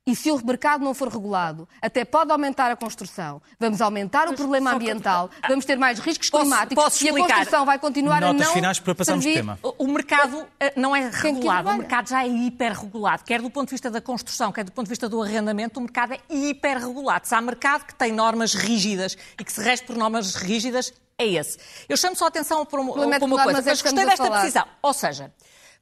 E 0.07 0.15
se 0.15 0.31
o 0.31 0.39
mercado 0.45 0.85
não 0.85 0.93
for 0.93 1.09
regulado, 1.09 1.67
até 1.81 2.05
pode 2.05 2.31
aumentar 2.31 2.71
a 2.71 2.77
construção, 2.77 3.41
vamos 3.59 3.81
aumentar 3.81 4.29
o 4.29 4.35
problema 4.35 4.73
ambiental, 4.75 5.31
vamos 5.49 5.65
ter 5.65 5.79
mais 5.79 5.99
riscos 5.99 6.29
Posso- 6.29 6.43
climáticos 6.45 6.85
posso 6.85 7.05
e 7.07 7.09
a 7.09 7.13
construção 7.15 7.65
vai 7.65 7.79
continuar 7.79 8.21
Notas 8.21 8.43
a 8.43 8.45
não 8.45 8.53
finais 8.53 8.79
para 8.79 8.95
passarmos 8.95 9.25
servir- 9.25 9.39
tema. 9.41 9.59
O 9.79 9.87
mercado 9.87 10.47
eh, 10.61 10.75
não 10.77 10.95
é 10.95 11.09
regulado, 11.09 11.71
o 11.71 11.79
mercado 11.79 12.11
já 12.11 12.23
é 12.23 12.29
hiperregulado. 12.29 13.25
Quer 13.25 13.41
do 13.41 13.49
ponto 13.49 13.69
de 13.69 13.75
vista 13.77 13.91
da 13.91 14.03
construção, 14.03 14.53
quer 14.53 14.65
do 14.65 14.73
ponto 14.73 14.85
de 14.85 14.91
vista 14.91 15.09
do 15.09 15.23
arrendamento, 15.23 15.79
o 15.81 15.83
mercado 15.83 16.13
é 16.13 16.21
hiperregulado. 16.29 17.27
Se 17.27 17.35
há 17.35 17.41
mercado 17.41 17.87
que 17.87 17.95
tem 17.95 18.13
normas 18.13 18.53
rígidas 18.53 19.17
e 19.41 19.43
que 19.43 19.51
se 19.51 19.63
rege 19.63 19.85
por 19.85 19.97
normas 19.97 20.35
rígidas, 20.35 20.93
é 21.17 21.25
esse. 21.27 21.57
Eu 21.89 21.97
chamo 21.97 22.15
só 22.15 22.27
a 22.27 22.29
atenção 22.29 22.67
para 22.67 22.79
uma, 22.79 22.91
é 23.15 23.19
para 23.19 23.25
uma 23.25 23.43
coisa, 23.43 23.61
é 23.61 23.63
mas 23.73 23.81
que 23.81 23.89
gostei 23.89 24.05
desta 24.05 24.23
falar? 24.25 24.41
precisão. 24.41 24.67
Ou 24.83 24.93
seja, 24.93 25.33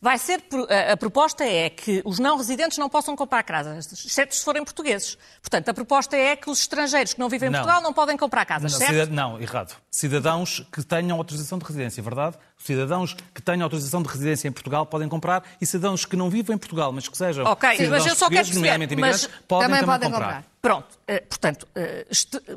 vai 0.03 0.19
ser, 0.19 0.43
a, 0.91 0.97
proposta 0.97 1.45
é 1.45 1.71
que 1.71 2.03
os 2.05 2.19
não 2.19 2.37
residentes 2.37 2.77
não 2.77 2.88
possam 2.88 3.15
comprar 3.15 3.45
casas, 3.45 4.05
exceto 4.05 4.35
se 4.35 4.45
forem 4.45 4.65
portugueses. 4.65 5.17
Portanto, 5.41 5.69
a 5.69 5.75
proposta 5.75 6.17
é 6.17 6.35
que 6.35 6.51
os 6.51 6.59
estrangeiros 6.59 7.15
que 7.15 7.21
não 7.21 7.29
vivem 7.29 7.49
em 7.49 7.53
Não. 7.53 7.61
Portugal 7.61 7.81
não 7.81 7.93
podem 7.93 8.17
comprar 8.17 8.45
casas, 8.45 8.73
Não, 8.73 8.79
certo? 8.81 9.12
não, 9.12 9.41
errado. 9.41 9.77
Cidadãos 9.88 10.67
que 10.73 10.83
tenham 10.83 11.17
autorização 11.17 11.57
de 11.57 11.65
residência, 11.65 12.03
verdade? 12.03 12.37
Cidadãos 12.59 13.15
que 13.33 13.41
tenham 13.41 13.62
autorização 13.62 14.03
de 14.03 14.09
residência 14.09 14.49
em 14.49 14.53
Portugal 14.53 14.85
podem 14.87 15.09
comprar 15.09 15.45
e 15.61 15.67
cidadãos 15.67 16.05
que 16.05 16.17
não 16.17 16.29
vivem 16.29 16.57
em 16.57 16.59
Portugal, 16.59 16.91
mas 16.93 17.07
que 17.07 17.17
sejam 17.17 17.45
Ok, 17.45 17.69
mas 17.69 17.79
cidadãos 17.79 18.07
eu 18.07 18.17
só 18.17 18.29
quero 18.29 18.55
nomeadamente 18.55 18.95
imigrantes, 18.95 19.29
mas 19.29 19.41
podem 19.47 19.69
também 19.69 19.81
também, 19.83 19.95
podem 19.95 20.11
comprar. 20.11 20.43
comprar. 20.43 20.53
Pronto, 20.61 20.99
eh, 21.07 21.21
portanto, 21.21 21.69
eh, 21.77 22.07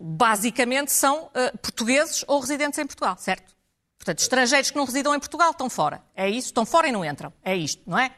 basicamente 0.02 0.92
são 0.92 1.30
eh, 1.36 1.52
portugueses 1.62 2.26
ou 2.28 2.40
residentes 2.40 2.80
em 2.80 2.88
Portugal, 2.88 3.16
certo? 3.20 3.55
Portanto, 4.06 4.20
estrangeiros 4.20 4.70
que 4.70 4.78
não 4.78 4.86
residam 4.86 5.16
em 5.16 5.20
Portugal 5.20 5.50
estão 5.50 5.68
fora. 5.68 6.04
É 6.16 6.30
isso? 6.30 6.50
Estão 6.50 6.64
fora 6.64 6.88
e 6.88 6.92
não 6.92 7.04
entram. 7.04 7.34
É 7.44 7.56
isto, 7.56 7.82
não 7.88 7.98
é? 7.98 8.12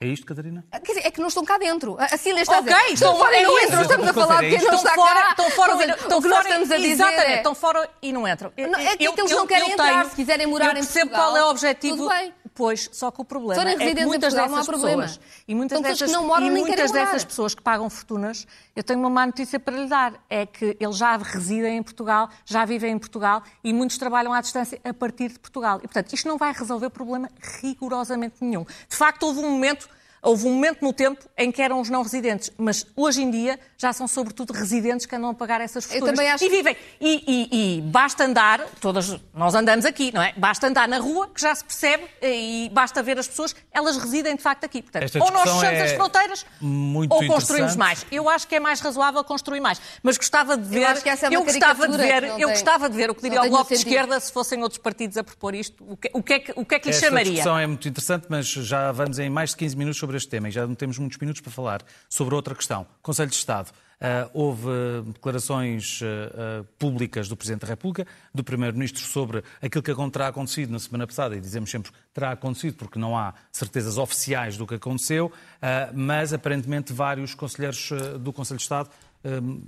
É 0.00 0.06
isto, 0.06 0.24
Catarina? 0.24 0.64
Quer 0.72 0.80
dizer, 0.94 1.06
é 1.06 1.10
que 1.10 1.20
não 1.20 1.28
estão 1.28 1.44
cá 1.44 1.58
dentro. 1.58 1.94
A 1.98 2.04
a 2.06 2.16
Cília 2.16 2.40
está 2.40 2.58
Ok, 2.58 2.72
a 2.72 2.78
dizer. 2.84 2.92
estão- 2.94 3.16
fora 3.16 3.36
e 3.36 3.42
é 3.42 3.42
não 3.46 3.58
isso. 3.58 3.66
entram. 3.66 3.82
Estamos 3.82 4.08
a 4.08 4.12
falar 4.14 4.42
de 4.42 4.48
quem 4.50 4.58
não 4.58 4.74
está 4.74 4.76
Estão 4.90 4.94
fora, 4.94 5.20
cá. 5.20 5.30
estão 5.30 5.50
fora, 5.50 5.76
seja, 5.76 5.92
estão 5.94 6.18
o 6.18 6.22
que 6.22 6.28
nós 6.28 6.36
fora, 6.38 6.48
estamos 6.48 6.70
a 6.70 6.76
dizer 6.76 6.88
exatamente, 6.90 7.26
é... 7.32 7.36
estão 7.36 7.54
fora 7.54 7.90
e 8.00 8.12
não 8.12 8.26
entram. 8.28 8.52
Não, 8.56 8.78
é 8.80 8.96
que 8.96 9.04
eles 9.04 9.30
não 9.30 9.46
querem 9.46 9.70
entrar, 9.72 10.06
se 10.06 10.16
quiserem 10.16 10.46
morar 10.46 10.66
eu 10.66 10.70
em 10.72 10.74
percebo 10.76 11.10
Portugal, 11.10 11.30
qual 11.32 11.36
é 11.36 11.44
o 11.44 11.50
objetivo. 11.50 11.96
tudo 11.96 12.08
bem. 12.08 12.34
Pois, 12.56 12.88
só 12.90 13.10
que 13.10 13.20
o 13.20 13.24
problema 13.24 13.54
Se 13.54 13.60
forem 13.60 13.74
é 13.74 13.94
que 13.94 14.06
muitas 14.06 14.32
Portugal, 14.32 14.58
dessas 14.58 14.74
pessoas 14.74 15.20
e 15.46 15.54
muitas 15.54 15.78
que 15.78 15.84
dessas, 15.84 16.10
não 16.10 16.26
moram 16.26 16.46
e 16.46 16.50
muitas 16.50 16.90
dessas 16.90 17.22
pessoas 17.22 17.54
que 17.54 17.62
pagam 17.62 17.90
fortunas, 17.90 18.46
eu 18.74 18.82
tenho 18.82 18.98
uma 18.98 19.10
má 19.10 19.26
notícia 19.26 19.60
para 19.60 19.76
lhe 19.76 19.86
dar, 19.86 20.14
é 20.30 20.46
que 20.46 20.74
eles 20.80 20.96
já 20.96 21.18
residem 21.18 21.76
em 21.76 21.82
Portugal, 21.82 22.30
já 22.46 22.64
vivem 22.64 22.92
em 22.92 22.98
Portugal 22.98 23.42
e 23.62 23.74
muitos 23.74 23.98
trabalham 23.98 24.32
à 24.32 24.40
distância 24.40 24.80
a 24.82 24.94
partir 24.94 25.28
de 25.28 25.38
Portugal. 25.38 25.78
E, 25.78 25.82
portanto, 25.82 26.14
isto 26.14 26.26
não 26.26 26.38
vai 26.38 26.52
resolver 26.54 26.88
problema 26.88 27.28
rigorosamente 27.60 28.36
nenhum. 28.40 28.64
De 28.64 28.96
facto, 28.96 29.24
houve 29.24 29.40
um 29.40 29.50
momento 29.50 29.86
Houve 30.26 30.46
um 30.46 30.52
momento 30.54 30.78
no 30.82 30.92
tempo 30.92 31.24
em 31.38 31.52
que 31.52 31.62
eram 31.62 31.80
os 31.80 31.88
não 31.88 32.02
residentes, 32.02 32.50
mas 32.58 32.84
hoje 32.96 33.22
em 33.22 33.30
dia 33.30 33.60
já 33.78 33.92
são 33.92 34.08
sobretudo 34.08 34.52
residentes 34.52 35.06
que 35.06 35.14
andam 35.14 35.30
a 35.30 35.34
pagar 35.34 35.60
essas 35.60 35.84
fortunas. 35.84 36.10
também 36.14 36.30
acho- 36.30 36.44
E 36.44 36.48
vivem. 36.48 36.76
E, 37.00 37.22
e- 37.52 37.76
e 37.78 37.80
basta 37.82 38.24
andar, 38.24 38.60
todas 38.80 39.16
nós 39.32 39.54
andamos 39.54 39.84
aqui, 39.84 40.12
não 40.12 40.20
é? 40.22 40.32
Basta 40.36 40.66
andar 40.66 40.88
na 40.88 40.98
rua, 40.98 41.28
que 41.32 41.40
já 41.40 41.54
se 41.54 41.62
percebe, 41.64 42.04
e 42.20 42.68
basta 42.72 43.02
ver 43.02 43.18
as 43.18 43.28
pessoas, 43.28 43.54
elas 43.72 43.96
residem 43.96 44.34
de 44.34 44.42
facto 44.42 44.64
aqui. 44.64 44.82
Portanto, 44.82 45.04
Esta 45.04 45.22
ou 45.22 45.30
nós 45.30 45.42
fechamos 45.44 45.64
é 45.64 45.82
as 45.84 45.92
fronteiras, 45.92 46.46
muito 46.60 47.12
ou 47.14 47.26
construímos 47.26 47.76
mais. 47.76 48.04
Eu 48.10 48.28
acho 48.28 48.48
que 48.48 48.56
é 48.56 48.60
mais 48.60 48.80
razoável 48.80 49.22
construir 49.22 49.60
mais. 49.60 49.80
Mas 50.02 50.16
gostava 50.18 50.56
de 50.56 50.68
ver. 50.68 50.86
acho 50.86 51.02
que 51.02 51.08
essa 51.08 51.26
é 51.26 51.28
uma 51.28 51.34
eu 51.36 51.44
gostava 51.44 51.86
de 51.86 51.96
ver, 51.96 52.24
eu 52.24 52.36
tem- 52.36 52.46
gostava 52.48 52.88
de 52.90 52.96
ver 52.96 53.10
o 53.10 53.14
que 53.14 53.22
diria 53.22 53.42
o 53.42 53.48
Bloco 53.48 53.68
de. 53.68 53.74
Esquerda 53.74 54.18
se 54.18 54.32
fossem 54.32 54.60
outros 54.62 54.80
partidos 54.80 55.16
a 55.16 55.22
propor 55.22 55.54
isto. 55.54 55.84
O 55.88 55.96
que, 55.96 56.10
o 56.12 56.22
que 56.22 56.32
é, 56.32 56.38
que, 56.40 56.52
o 56.56 56.64
que, 56.64 56.74
é 56.74 56.78
que 56.80 56.88
lhe 56.88 56.94
Esta 56.94 57.06
chamaria? 57.06 57.30
discussão 57.32 57.58
é 57.58 57.66
muito 57.66 57.86
interessante, 57.88 58.26
mas 58.28 58.46
já 58.46 58.90
vamos 58.90 59.18
em 59.18 59.30
mais 59.30 59.50
de 59.50 59.56
15 59.56 59.76
minutos 59.76 60.00
sobre 60.00 60.15
este 60.16 60.28
tema 60.28 60.48
e 60.48 60.50
já 60.50 60.66
não 60.66 60.74
temos 60.74 60.98
muitos 60.98 61.18
minutos 61.18 61.40
para 61.40 61.52
falar 61.52 61.82
sobre 62.08 62.34
outra 62.34 62.54
questão. 62.54 62.86
Conselho 63.02 63.30
de 63.30 63.36
Estado. 63.36 63.70
Ah, 63.98 64.28
houve 64.34 64.68
ah, 64.68 65.02
declarações 65.12 66.00
ah, 66.02 66.64
públicas 66.78 67.28
do 67.28 67.36
Presidente 67.36 67.62
da 67.62 67.68
República, 67.68 68.06
do 68.34 68.44
Primeiro-Ministro 68.44 69.02
sobre 69.02 69.42
aquilo 69.62 69.82
que 69.82 70.10
terá 70.10 70.28
acontecido 70.28 70.70
na 70.70 70.78
semana 70.78 71.06
passada, 71.06 71.34
e 71.34 71.40
dizemos 71.40 71.70
sempre 71.70 71.90
terá 72.12 72.32
acontecido 72.32 72.76
porque 72.76 72.98
não 72.98 73.16
há 73.16 73.32
certezas 73.50 73.96
oficiais 73.96 74.56
do 74.56 74.66
que 74.66 74.74
aconteceu, 74.74 75.32
ah, 75.62 75.90
mas 75.94 76.32
aparentemente 76.32 76.92
vários 76.92 77.34
conselheiros 77.34 77.90
do 78.20 78.32
Conselho 78.32 78.58
de 78.58 78.62
Estado 78.64 78.90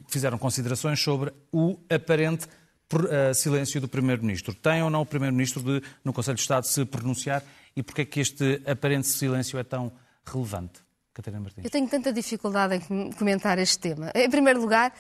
fizeram 0.07 0.39
considerações 0.39 1.01
sobre 1.03 1.33
o 1.51 1.81
aparente 1.91 2.47
uh, 2.95 3.35
silêncio 3.35 3.81
do 3.81 3.89
Primeiro-Ministro. 3.89 4.55
Tem 4.55 4.83
ou 4.83 4.91
não 4.91 5.03
o 5.03 5.07
Primeiro-Ministro 5.07 5.63
de, 5.63 5.83
no 6.05 6.13
Conselho 6.13 6.37
de 6.37 6.43
Estado, 6.43 6.65
se 6.65 6.85
pronunciar 6.85 7.43
e 7.75 7.83
porque 7.83 8.03
é 8.03 8.05
que 8.05 8.21
este 8.21 8.63
aparente 8.67 9.09
silêncio 9.09 9.59
é 9.59 9.65
tão 9.65 9.93
relevante? 10.33 10.81
Catarina 11.15 11.41
Martins. 11.43 11.65
Eu 11.65 11.71
tenho 11.71 11.89
tanta 11.89 12.13
dificuldade 12.13 12.77
em 12.77 12.81
com- 12.81 13.11
comentar 13.13 13.59
este 13.59 13.79
tema. 13.79 14.13
Em 14.15 14.31
primeiro 14.31 14.61
lugar, 14.61 14.93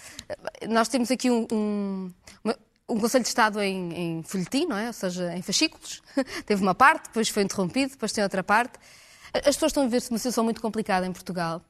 nós 0.69 0.89
temos 0.89 1.11
aqui 1.11 1.31
um, 1.31 1.47
um, 1.53 2.13
uma- 2.43 2.59
um 2.89 2.99
Conselho 2.99 3.23
de 3.23 3.29
Estado 3.29 3.61
em, 3.63 3.93
em 3.95 4.23
folhetim, 4.25 4.67
não 4.67 4.77
é? 4.77 4.89
Ou 4.89 4.93
seja, 4.93 5.33
em 5.37 5.43
fascículos. 5.43 6.03
Teve 6.47 6.61
uma 6.63 6.75
parte, 6.75 7.05
depois 7.07 7.29
foi 7.29 7.43
interrompido, 7.45 7.93
depois 7.93 8.11
tem 8.13 8.25
outra 8.25 8.43
parte. 8.43 8.79
As 9.33 9.55
pessoas 9.55 9.71
estão 9.71 9.85
a 9.85 9.87
ver-se 9.87 10.11
numa 10.11 10.19
situação 10.19 10.43
muito 10.43 10.61
complicada 10.61 11.07
em 11.07 11.13
Portugal 11.13 11.61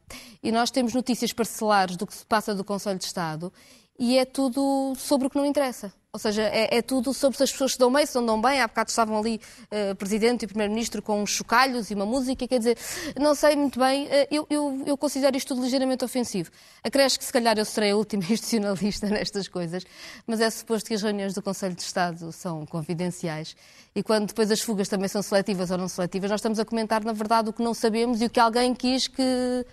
e 0.43 0.53
nós 0.53 0.71
temos 0.71 0.95
notícias 0.95 1.33
parcelares 1.33 1.97
do 1.97 2.07
que 2.07 2.15
se 2.15 2.25
passa 2.25 2.55
do 2.55 2.65
Conselho 2.65 2.99
de 3.01 3.05
Estado 3.05 3.53
e 3.99 4.17
é 4.17 4.25
tudo 4.25 4.95
sobre 4.97 5.27
o 5.27 5.31
que 5.31 5.37
não 5.37 5.45
interessa. 5.45 5.93
Ou 6.11 6.19
seja, 6.19 6.43
é, 6.43 6.79
é, 6.79 6.81
tudo 6.81 7.13
sobre 7.13 7.37
se 7.37 7.43
as 7.43 7.53
pessoas 7.53 7.73
se 7.73 7.79
dão 7.79 7.93
bem, 7.93 8.07
se 8.07 8.15
não 8.15 8.25
dão 8.25 8.41
bem. 8.41 8.63
Há 8.63 8.67
bocado 8.67 8.89
estavam 8.89 9.19
ali 9.19 9.39
uh, 9.65 9.95
Presidente 9.95 10.45
e 10.45 10.49
Primeiro-Ministro 10.49 11.03
com 11.03 11.23
uns 11.23 11.29
chocalhos 11.29 11.91
e 11.91 11.95
uma 11.95 12.07
música. 12.07 12.49
Quer 12.49 12.59
dizer, 12.59 12.79
não 13.21 13.35
sei 13.35 13.55
muito 13.57 13.79
bem. 13.79 14.07
Uh, 14.07 14.11
eu, 14.31 14.47
eu, 14.49 14.83
eu, 14.87 14.97
considero 14.97 15.37
isto 15.37 15.49
tudo 15.49 15.63
ligeiramente 15.63 16.03
ofensivo. 16.03 16.51
Acresce 16.83 17.19
que 17.19 17.27
se 17.27 17.33
calhar 17.33 17.59
eu 17.59 17.65
serei 17.67 17.91
a 17.91 17.97
última 17.97 18.23
institucionalista 18.33 19.07
nestas 19.07 19.49
coisas, 19.49 19.85
mas 20.27 20.41
é 20.41 20.49
suposto 20.49 20.89
que 20.89 20.95
as 20.95 21.03
reuniões 21.03 21.35
do 21.35 21.43
Conselho 21.43 21.75
de 21.75 21.83
Estado 21.83 22.33
são 22.33 22.65
confidenciais. 22.65 23.55
E 23.95 24.03
quando 24.03 24.29
depois 24.29 24.51
as 24.51 24.63
fugas 24.63 24.89
também 24.89 25.09
são 25.09 25.21
seletivas 25.21 25.71
ou 25.71 25.77
não 25.77 25.89
seletivas, 25.89 26.31
nós 26.31 26.41
estamos 26.41 26.59
a 26.59 26.65
comentar, 26.65 27.05
na 27.05 27.13
verdade, 27.13 27.51
o 27.51 27.53
que 27.53 27.63
não 27.63 27.75
sabemos 27.75 28.23
e 28.23 28.25
o 28.25 28.31
que 28.31 28.41
alguém 28.41 28.75
quis 28.75 29.09
que 29.09 29.67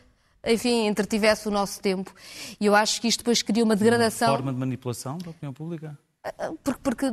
enfim, 0.45 0.85
entretivesse 0.85 1.47
o 1.47 1.51
nosso 1.51 1.81
tempo. 1.81 2.13
E 2.59 2.65
eu 2.65 2.75
acho 2.75 2.99
que 2.99 3.07
isto 3.07 3.19
depois 3.19 3.41
cria 3.41 3.63
uma 3.63 3.75
degradação. 3.75 4.27
Uma 4.27 4.37
forma 4.37 4.53
de 4.53 4.59
manipulação 4.59 5.17
da 5.17 5.31
opinião 5.31 5.53
pública? 5.53 5.97
Porque, 6.63 6.79
porque, 6.81 7.05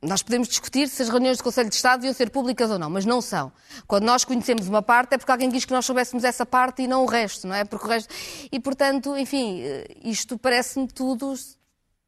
nós 0.00 0.22
podemos 0.22 0.48
discutir 0.48 0.88
se 0.88 1.02
as 1.02 1.08
reuniões 1.08 1.38
do 1.38 1.44
Conselho 1.44 1.68
de 1.68 1.74
Estado 1.74 2.00
deviam 2.00 2.14
ser 2.14 2.30
públicas 2.30 2.70
ou 2.70 2.78
não, 2.78 2.88
mas 2.88 3.04
não 3.04 3.20
são. 3.20 3.52
Quando 3.86 4.04
nós 4.04 4.24
conhecemos 4.24 4.68
uma 4.68 4.82
parte 4.82 5.14
é 5.14 5.18
porque 5.18 5.32
alguém 5.32 5.48
diz 5.48 5.64
que 5.64 5.72
nós 5.72 5.84
soubéssemos 5.84 6.22
essa 6.22 6.46
parte 6.46 6.82
e 6.82 6.86
não 6.86 7.02
o 7.02 7.06
resto, 7.06 7.48
não 7.48 7.54
é? 7.54 7.64
Porque 7.64 7.84
o 7.84 7.88
resto... 7.88 8.14
E, 8.52 8.60
portanto, 8.60 9.16
enfim, 9.16 9.62
isto 10.04 10.38
parece-me 10.38 10.86
tudo 10.86 11.34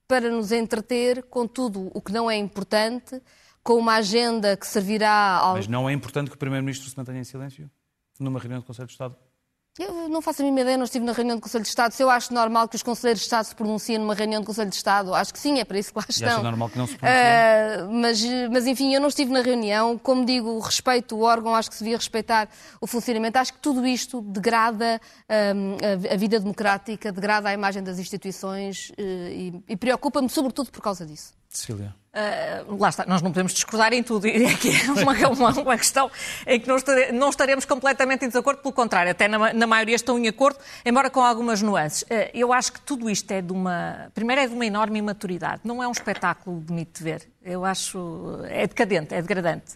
para 0.07 0.31
nos 0.31 0.53
entreter 0.53 1.25
com 1.25 1.47
tudo 1.47 1.91
o 1.93 2.01
que 2.01 2.13
não 2.13 2.31
é 2.31 2.37
importante, 2.37 3.21
com 3.63 3.75
uma 3.75 3.95
agenda 3.95 4.57
que 4.57 4.67
servirá 4.67 5.39
ao... 5.39 5.55
Mas 5.55 5.67
não 5.67 5.89
é 5.89 5.93
importante 5.93 6.31
que 6.31 6.37
o 6.37 6.39
Primeiro-Ministro 6.39 6.89
se 6.89 6.97
mantenha 6.97 7.21
em 7.21 7.25
silêncio 7.25 7.71
numa 8.21 8.39
reunião 8.39 8.61
do 8.61 8.67
Conselho 8.67 8.87
de 8.87 8.93
Estado? 8.93 9.17
Eu 9.79 10.07
não 10.07 10.21
faço 10.21 10.43
a 10.43 10.45
mínima 10.45 10.61
ideia, 10.61 10.77
não 10.77 10.85
estive 10.85 11.03
na 11.03 11.13
reunião 11.13 11.37
do 11.37 11.41
Conselho 11.41 11.63
de 11.63 11.71
Estado. 11.71 11.93
Se 11.93 12.03
eu 12.03 12.11
acho 12.11 12.35
normal 12.35 12.69
que 12.69 12.77
os 12.77 12.83
Conselheiros 12.83 13.21
de 13.21 13.25
Estado 13.25 13.47
se 13.47 13.55
pronunciem 13.55 13.97
numa 13.97 14.15
reunião 14.15 14.43
do 14.43 14.47
Conselho 14.47 14.69
de 14.69 14.77
Estado, 14.77 15.15
acho 15.15 15.33
que 15.33 15.41
sim, 15.41 15.61
é 15.61 15.65
para 15.65 15.79
isso 15.79 15.91
que 15.95 15.99
lá 15.99 16.05
estão. 16.07 16.29
E 16.29 16.31
acho 16.31 16.43
normal 16.43 16.69
que 16.69 16.77
não 16.77 16.87
se 16.87 16.99
pronunciem? 16.99 17.87
Uh, 17.87 17.93
mas, 17.93 18.51
mas, 18.51 18.67
enfim, 18.67 18.95
eu 18.95 19.01
não 19.01 19.09
estive 19.09 19.33
na 19.33 19.41
reunião. 19.41 19.97
Como 19.97 20.27
digo, 20.27 20.59
respeito 20.59 21.17
o 21.17 21.23
órgão, 21.23 21.55
acho 21.55 21.71
que 21.71 21.77
se 21.77 21.85
devia 21.85 21.97
respeitar 21.97 22.51
o 22.83 22.87
funcionamento. 22.87 23.39
Acho 23.39 23.55
que 23.55 23.61
tudo 23.61 23.87
isto 23.87 24.21
degrada 24.21 25.01
um, 25.57 25.77
a, 26.11 26.15
a, 26.15 26.17
vida 26.19 26.39
democrática, 26.39 27.11
degrada 27.11 27.49
a 27.49 27.55
imagem 27.55 27.83
das 27.83 27.99
instituições 27.99 28.91
uh, 28.91 28.95
e, 29.01 29.65
e 29.71 29.77
preocupa-me 29.77 30.29
sobretudo 30.29 30.71
por 30.71 30.83
causa 30.83 31.07
disso. 31.07 31.33
Cecília. 31.49 31.95
Uh, 32.15 32.77
lá 32.77 32.91
está, 32.91 33.07
nós 33.07 33.23
não 33.23 33.31
podemos 33.31 33.55
discordar 33.55 33.95
em 33.95 34.03
tudo, 34.03 34.27
e 34.27 34.45
aqui 34.53 34.69
é 34.69 34.91
uma, 34.93 35.29
uma, 35.31 35.61
uma 35.63 35.79
questão 35.79 36.11
em 36.47 36.61
que 36.61 36.69
não 37.11 37.31
estaremos 37.31 37.65
completamente 37.65 38.27
em 38.27 38.29
desacordo, 38.29 38.61
pelo 38.61 38.75
contrário, 38.75 39.11
até 39.11 39.27
na, 39.27 39.55
na 39.55 39.67
maioria 39.67 39.97
estão 39.97 40.19
em 40.19 40.29
acordo, 40.29 40.59
embora 40.85 41.09
com 41.09 41.23
algumas 41.23 41.63
nuances. 41.63 42.03
Uh, 42.03 42.29
eu 42.35 42.53
acho 42.53 42.75
que 42.75 42.83
tudo 42.83 43.09
isto 43.09 43.31
é 43.31 43.41
de 43.41 43.51
uma. 43.51 44.11
Primeiro, 44.15 44.43
é 44.43 44.47
de 44.47 44.53
uma 44.53 44.67
enorme 44.67 44.99
imaturidade, 44.99 45.63
não 45.65 45.83
é 45.83 45.89
um 45.89 45.93
espetáculo 45.93 46.57
bonito 46.57 46.99
de 46.99 47.03
ver, 47.03 47.29
eu 47.43 47.65
acho. 47.65 48.41
é 48.45 48.67
decadente, 48.67 49.15
é 49.15 49.23
degradante. 49.23 49.73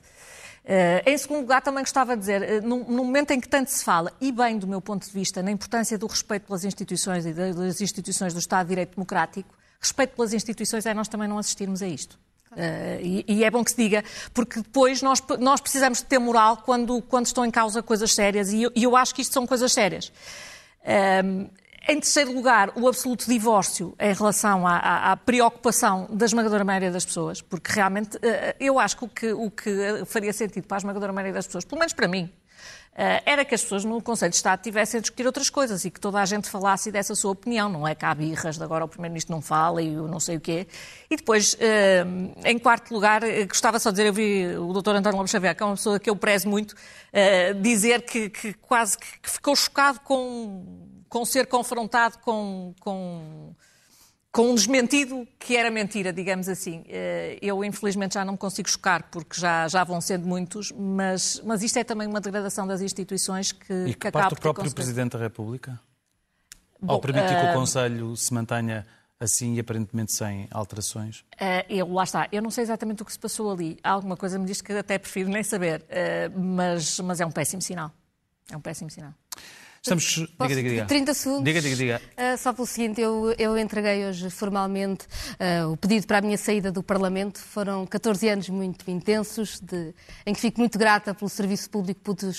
Uh, 0.67 1.09
em 1.09 1.17
segundo 1.17 1.41
lugar, 1.41 1.63
também 1.63 1.83
gostava 1.85 2.15
de 2.15 2.21
dizer, 2.21 2.63
uh, 2.63 2.69
no, 2.69 2.85
momento 2.85 3.31
em 3.31 3.41
que 3.41 3.49
tanto 3.49 3.71
se 3.71 3.83
fala, 3.83 4.13
e 4.21 4.31
bem 4.31 4.59
do 4.59 4.67
meu 4.67 4.83
ponto 4.83 5.07
de 5.07 5.13
vista, 5.13 5.43
na 5.43 5.51
importância 5.51 5.97
do 5.97 6.07
respeito 6.07 6.49
pelas 6.49 6.65
instituições 6.65 7.25
e 7.25 7.33
das 7.33 7.81
instituições 7.81 8.35
do 8.35 8.41
Estado 8.41 8.67
de 8.67 8.71
Direito 8.71 8.97
Democrático, 8.97 9.49
respeito 9.81 10.17
pelas 10.17 10.35
instituições 10.35 10.85
é 10.85 10.93
nós 10.93 11.09
também 11.09 11.29
não 11.29 11.39
assistirmos 11.39 11.81
a 11.81 11.87
isto. 11.87 12.26
Uh, 12.57 12.99
e, 13.03 13.25
e, 13.29 13.45
é 13.45 13.51
bom 13.51 13.63
que 13.63 13.71
se 13.71 13.77
diga, 13.77 14.03
porque 14.33 14.63
depois 14.63 15.03
nós, 15.03 15.23
nós 15.39 15.61
precisamos 15.61 15.99
de 15.99 16.07
ter 16.07 16.19
moral 16.19 16.57
quando, 16.57 17.03
quando 17.03 17.27
estão 17.27 17.45
em 17.45 17.51
causa 17.51 17.83
coisas 17.83 18.15
sérias, 18.15 18.51
e 18.51 18.63
eu, 18.63 18.73
e 18.75 18.83
eu 18.83 18.97
acho 18.97 19.15
que 19.15 19.21
isto 19.21 19.35
são 19.35 19.47
coisas 19.47 19.71
sérias. 19.75 20.11
Um, 21.23 21.51
em 21.89 22.01
terceiro 22.01 22.33
lugar, 22.33 22.73
o 22.75 22.89
absoluto 22.89 23.27
divórcio 23.27 23.95
em 24.01 24.13
relação 24.13 24.67
à, 24.67 24.77
à, 24.79 25.13
à, 25.13 25.17
preocupação 25.19 26.09
da 26.11 26.25
esmagadora 26.25 26.65
maioria 26.65 26.91
das 26.91 27.05
pessoas, 27.05 27.43
porque 27.43 27.71
realmente 27.71 28.17
uh, 28.17 28.21
eu 28.59 28.79
acho 28.79 28.97
que 28.97 29.05
o, 29.05 29.09
que 29.09 29.33
o 29.33 29.51
que 29.51 30.05
faria 30.07 30.33
sentido 30.33 30.67
para 30.67 30.79
a 30.79 30.81
esmagadora 30.81 31.13
maioria 31.13 31.35
das 31.35 31.47
pessoas, 31.47 31.65
pelo 31.65 31.79
menos 31.79 31.93
para 31.93 32.09
mim, 32.09 32.33
era 32.97 33.45
que 33.45 33.55
as 33.55 33.63
pessoas 33.63 33.85
no 33.85 34.01
Conselho 34.01 34.31
de 34.31 34.37
Estado 34.37 34.63
tivessem 34.63 34.99
a 34.99 35.01
discutir 35.03 35.27
outras 35.27 35.51
coisas 35.51 35.85
e 35.85 35.91
que 35.91 36.01
toda 36.01 36.19
a 36.19 36.25
gente 36.25 36.49
falasse 36.49 36.91
dessa 36.91 37.15
sua 37.15 37.33
opinião. 37.33 37.69
Não 37.69 37.87
é 37.87 37.95
que 37.95 38.05
há 38.05 38.15
birras 38.15 38.57
de 38.57 38.65
agora 38.65 38.87
o 38.87 38.89
Primeiro-Ministro 38.89 39.35
não 39.35 39.43
fala 39.43 39.83
e 39.83 39.93
eu 39.93 40.09
não 40.09 40.19
sei 40.19 40.37
o 40.37 40.41
quê. 40.41 40.67
E 41.11 41.17
depois, 41.17 41.55
eh, 41.61 42.07
em 42.45 42.59
quarto 42.59 42.95
lugar, 42.95 43.23
eh, 43.23 43.45
gostava 43.45 43.79
só 43.79 43.91
de 43.91 43.97
dizer, 43.97 44.09
eu 44.09 44.15
vi 44.15 44.57
o 44.57 44.73
Dr. 44.73 44.97
António 44.97 45.19
Lopes 45.19 45.31
Xavier, 45.31 45.55
que 45.55 45.63
é 45.63 45.67
uma 45.67 45.77
pessoa 45.77 46.01
que 46.01 46.09
eu 46.09 46.17
prezo 46.17 46.49
muito, 46.49 46.75
dizer 47.61 48.03
que, 48.03 48.31
que 48.31 48.53
quase 48.55 48.97
que 48.99 49.31
ficou 49.31 49.55
chocado 49.55 50.01
com, 50.01 51.05
com 51.09 51.25
ser 51.25 51.47
confrontado 51.47 52.19
com, 52.19 52.75
com 52.81 53.55
com 54.37 54.51
um 54.51 54.55
desmentido 54.55 55.27
que 55.39 55.57
era 55.57 55.71
mentira, 55.71 56.13
digamos 56.13 56.47
assim. 56.47 56.85
Eh, 56.91 57.39
eu, 57.41 57.65
infelizmente, 57.65 58.17
já 58.17 58.25
não 58.25 58.35
me 58.35 58.39
consigo 58.39 58.69
chocar, 58.69 59.05
porque 59.05 59.41
já, 59.41 59.67
já 59.67 59.83
vão 59.83 59.99
sendo 59.99 60.27
muitos, 60.29 60.71
mas, 60.73 61.41
mas 61.43 61.63
isto 61.63 61.79
é 61.79 61.85
também 61.85 62.07
uma 62.07 62.21
degradação 62.21 62.67
das 62.67 62.83
instituições 62.83 63.51
que, 63.51 63.73
e 63.73 63.95
que, 63.95 63.99
que 63.99 64.11
parte 64.11 64.35
do 64.35 64.41
próprio 64.43 64.71
Presidente 64.75 65.13
da 65.13 65.19
República? 65.19 65.81
Bom, 66.79 66.93
Ao 66.93 67.01
permitir 67.01 67.33
uh... 67.33 67.41
que 67.41 67.47
o 67.47 67.49
eh, 67.49 67.55
Conselho 67.55 68.15
se 68.15 68.35
mantenha 68.35 68.87
assim 69.19 69.55
e 69.55 69.61
aparentemente 69.61 70.13
sem 70.13 70.47
alterações? 70.51 71.21
Uh, 71.41 71.65
eu, 71.71 71.91
lá 71.91 72.05
está. 72.05 72.29
Eu 72.31 72.43
não 72.43 72.51
sei 72.51 72.65
exatamente 72.65 73.01
o 73.01 73.07
que 73.07 73.13
se 73.13 73.19
passou 73.19 73.51
ali. 73.51 73.79
Alguma 73.83 74.19
coisa 74.19 74.39
me 74.39 74.45
diz 74.45 74.61
que 74.61 74.71
até 74.71 74.99
prefiro 74.99 75.31
nem 75.31 75.43
saber, 75.43 75.81
uh, 75.81 76.39
mas, 76.39 77.01
mas 77.01 77.23
é 77.23 77.25
um 77.25 77.33
péssimo 77.33 77.63
sinal. 77.63 77.91
É 78.53 78.57
um 78.57 78.61
péssimo 78.61 78.91
sinal. 78.91 79.15
Estamos. 79.87 80.27
Posso, 80.37 80.49
diga, 80.49 80.63
diga, 80.63 80.69
diga. 80.69 80.87
30 80.87 81.15
segundos. 81.15 81.45
Diga, 81.45 81.61
diga, 81.63 81.77
diga. 81.77 82.03
Uh, 82.17 82.37
só 82.37 82.53
pelo 82.53 82.67
seguinte, 82.67 83.01
eu, 83.01 83.33
eu 83.39 83.57
entreguei 83.57 84.05
hoje 84.07 84.29
formalmente 84.31 85.07
uh, 85.35 85.71
o 85.71 85.77
pedido 85.77 86.07
para 86.07 86.19
a 86.19 86.21
minha 86.21 86.37
saída 86.37 86.73
do 86.73 86.83
Parlamento. 86.83 87.39
Foram 87.39 87.87
14 87.87 88.29
anos 88.29 88.49
muito 88.49 88.91
intensos, 88.91 89.61
de, 89.61 89.95
em 90.27 90.35
que 90.35 90.41
fico 90.41 90.59
muito 90.59 90.77
grata 90.79 91.15
pelo 91.15 91.29
serviço 91.29 91.71
público 91.71 92.01
que 92.01 92.05
pude, 92.05 92.37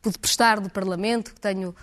pude 0.00 0.18
prestar 0.18 0.60
do 0.60 0.70
Parlamento, 0.70 1.34
que 1.34 1.40
tenho 1.40 1.74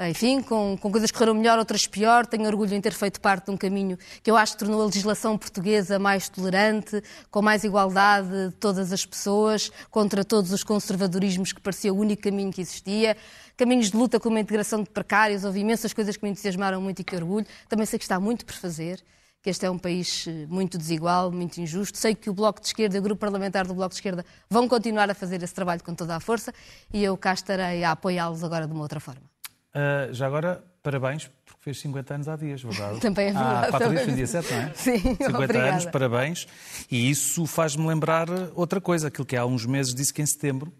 enfim, 0.00 0.42
com, 0.42 0.76
com, 0.80 0.90
coisas 0.90 1.10
que 1.10 1.16
correram 1.16 1.34
melhor, 1.34 1.58
outras 1.58 1.86
pior. 1.86 2.26
Tenho 2.26 2.46
orgulho 2.46 2.74
em 2.74 2.80
ter 2.80 2.92
feito 2.92 3.20
parte 3.20 3.46
de 3.46 3.50
um 3.52 3.56
caminho 3.56 3.98
que 4.22 4.30
eu 4.30 4.36
acho 4.36 4.52
que 4.52 4.58
tornou 4.58 4.82
a 4.82 4.86
legislação 4.86 5.38
portuguesa 5.38 5.98
mais 5.98 6.28
tolerante, 6.28 7.02
com 7.30 7.40
mais 7.40 7.64
igualdade 7.64 8.48
de 8.48 8.54
todas 8.56 8.92
as 8.92 9.06
pessoas, 9.06 9.70
contra 9.90 10.24
todos 10.24 10.52
os 10.52 10.64
conservadorismos 10.64 11.52
que 11.52 11.60
parecia 11.60 11.92
o 11.92 11.98
único 11.98 12.22
caminho 12.22 12.52
que 12.52 12.60
existia 12.60 13.16
caminhos 13.56 13.90
de 13.90 13.96
luta 13.96 14.18
como 14.18 14.36
a 14.36 14.40
integração 14.40 14.82
de 14.82 14.90
precários, 14.90 15.44
houve 15.44 15.60
imensas 15.60 15.92
coisas 15.92 16.16
que 16.16 16.24
me 16.24 16.30
entusiasmaram 16.30 16.80
muito 16.80 17.00
e 17.00 17.04
que 17.04 17.14
orgulho. 17.14 17.46
Também 17.68 17.86
sei 17.86 17.98
que 17.98 18.04
está 18.04 18.18
muito 18.18 18.44
por 18.44 18.54
fazer, 18.54 19.02
que 19.42 19.50
este 19.50 19.64
é 19.66 19.70
um 19.70 19.78
país 19.78 20.26
eh, 20.26 20.46
muito 20.48 20.76
desigual, 20.78 21.30
muito 21.30 21.58
injusto. 21.58 21.98
Sei 21.98 22.14
que 22.14 22.28
o 22.30 22.34
Bloco 22.34 22.60
de 22.60 22.66
Esquerda 22.66 22.96
e 22.96 23.00
o 23.00 23.02
Grupo 23.02 23.20
Parlamentar 23.20 23.66
do 23.66 23.74
Bloco 23.74 23.90
de 23.90 23.96
Esquerda 23.96 24.24
vão 24.48 24.68
continuar 24.68 25.10
a 25.10 25.14
fazer 25.14 25.42
esse 25.42 25.54
trabalho 25.54 25.82
com 25.84 25.94
toda 25.94 26.16
a 26.16 26.20
força 26.20 26.52
e 26.92 27.04
eu 27.04 27.16
cá 27.16 27.32
estarei 27.32 27.84
a 27.84 27.92
apoiá-los 27.92 28.42
agora 28.42 28.66
de 28.66 28.72
uma 28.72 28.82
outra 28.82 29.00
forma. 29.00 29.33
Uh, 29.74 30.12
já 30.14 30.26
agora, 30.26 30.64
parabéns, 30.82 31.28
porque 31.44 31.60
fez 31.60 31.80
50 31.80 32.14
anos 32.14 32.28
há 32.28 32.36
dias, 32.36 32.62
verdade? 32.62 33.00
Também 33.02 33.28
é 33.28 33.32
verdade. 33.32 33.66
Há 33.66 33.70
4 33.70 33.90
dias, 33.90 34.04
foi 34.04 34.14
dia 34.14 34.26
7, 34.26 34.52
não 34.52 34.60
é? 34.60 34.72
Sim, 34.74 34.98
50 34.98 35.28
obrigada. 35.28 35.70
anos, 35.70 35.84
parabéns. 35.86 36.46
E 36.90 37.10
isso 37.10 37.46
faz-me 37.46 37.86
lembrar 37.86 38.28
outra 38.54 38.80
coisa, 38.80 39.08
aquilo 39.08 39.26
que 39.26 39.36
há 39.36 39.44
uns 39.44 39.66
meses 39.66 39.94
disse 39.94 40.12
que 40.12 40.22
em 40.22 40.26
setembro 40.26 40.72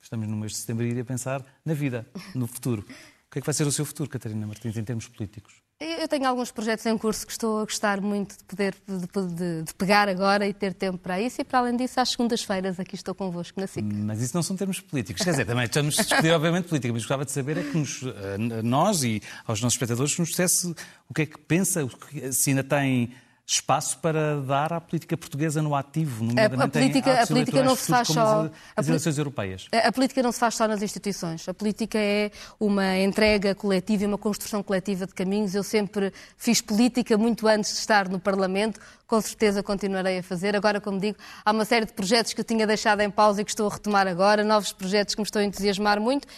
estamos 0.00 0.26
no 0.26 0.36
mês 0.36 0.52
de 0.52 0.58
setembro 0.58 0.84
e 0.84 0.90
iria 0.90 1.04
pensar 1.04 1.44
na 1.64 1.74
vida, 1.74 2.06
no 2.34 2.46
futuro. 2.46 2.82
O 2.82 3.30
que 3.30 3.38
é 3.38 3.40
que 3.40 3.46
vai 3.46 3.54
ser 3.54 3.66
o 3.66 3.70
seu 3.70 3.84
futuro, 3.84 4.10
Catarina 4.10 4.44
Martins, 4.46 4.76
em 4.76 4.82
termos 4.82 5.06
políticos? 5.06 5.62
Eu 5.82 6.06
tenho 6.08 6.26
alguns 6.26 6.50
projetos 6.50 6.84
em 6.84 6.98
curso 6.98 7.24
que 7.24 7.32
estou 7.32 7.60
a 7.60 7.64
gostar 7.64 8.02
muito 8.02 8.36
de 8.36 8.44
poder 8.44 8.74
de, 8.86 9.34
de, 9.34 9.62
de 9.62 9.74
pegar 9.74 10.10
agora 10.10 10.46
e 10.46 10.52
ter 10.52 10.74
tempo 10.74 10.98
para 10.98 11.18
isso. 11.18 11.40
E, 11.40 11.44
para 11.44 11.60
além 11.60 11.74
disso, 11.74 11.98
às 11.98 12.10
segundas-feiras 12.10 12.78
aqui 12.78 12.96
estou 12.96 13.14
convosco 13.14 13.58
na 13.58 13.66
SIC. 13.66 13.82
Mas 13.82 14.20
isso 14.20 14.36
não 14.36 14.42
são 14.42 14.54
termos 14.54 14.78
políticos. 14.78 15.24
Quer 15.24 15.30
dizer, 15.30 15.46
também 15.46 15.64
estamos 15.64 15.98
a 15.98 16.02
discutir, 16.02 16.32
obviamente, 16.32 16.68
política, 16.68 16.92
mas 16.92 17.00
gostava 17.00 17.24
de 17.24 17.32
saber 17.32 17.56
é 17.56 17.62
que 17.62 17.78
nos, 17.78 18.02
eh, 18.02 18.62
nós 18.62 19.02
e 19.02 19.22
aos 19.46 19.62
nossos 19.62 19.76
espectadores 19.76 20.18
nos 20.18 20.28
dissesse 20.28 20.74
o 21.08 21.14
que 21.14 21.22
é 21.22 21.26
que 21.26 21.38
pensa, 21.38 21.88
se 22.30 22.50
ainda 22.50 22.62
tem 22.62 23.14
espaço 23.52 23.98
para 23.98 24.40
dar 24.40 24.72
à 24.72 24.80
política 24.80 25.16
portuguesa 25.16 25.60
no 25.60 25.74
ativo, 25.74 26.24
nomeadamente 26.24 26.78
a 26.78 26.80
política, 26.80 27.10
em 27.10 27.18
a 27.18 27.26
política 27.26 27.62
não 27.64 27.74
se 27.74 27.90
faz 27.90 28.08
só 28.08 28.48
as 28.76 28.86
eleições 28.86 29.18
europeias. 29.18 29.66
A, 29.72 29.88
a 29.88 29.92
política 29.92 30.22
não 30.22 30.30
se 30.30 30.38
faz 30.38 30.54
só 30.54 30.68
nas 30.68 30.82
instituições. 30.82 31.48
A 31.48 31.52
política 31.52 31.98
é 31.98 32.30
uma 32.60 32.96
entrega 32.98 33.52
coletiva 33.54 34.04
e 34.04 34.06
uma 34.06 34.18
construção 34.18 34.62
coletiva 34.62 35.04
de 35.04 35.14
caminhos. 35.14 35.54
Eu 35.54 35.64
sempre 35.64 36.12
fiz 36.36 36.60
política 36.60 37.18
muito 37.18 37.48
antes 37.48 37.72
de 37.72 37.78
estar 37.78 38.08
no 38.08 38.20
Parlamento. 38.20 38.78
Com 39.06 39.20
certeza 39.20 39.64
continuarei 39.64 40.18
a 40.18 40.22
fazer. 40.22 40.54
Agora, 40.54 40.80
como 40.80 41.00
digo, 41.00 41.18
há 41.44 41.50
uma 41.50 41.64
série 41.64 41.86
de 41.86 41.92
projetos 41.92 42.32
que 42.32 42.40
eu 42.40 42.44
tinha 42.44 42.66
deixado 42.68 43.00
em 43.00 43.10
pausa 43.10 43.42
e 43.42 43.44
que 43.44 43.50
estou 43.50 43.68
a 43.68 43.72
retomar 43.72 44.06
agora, 44.06 44.44
novos 44.44 44.72
projetos 44.72 45.16
que 45.16 45.20
me 45.20 45.24
estão 45.24 45.42
a 45.42 45.44
entusiasmar 45.44 46.00
muito 46.00 46.28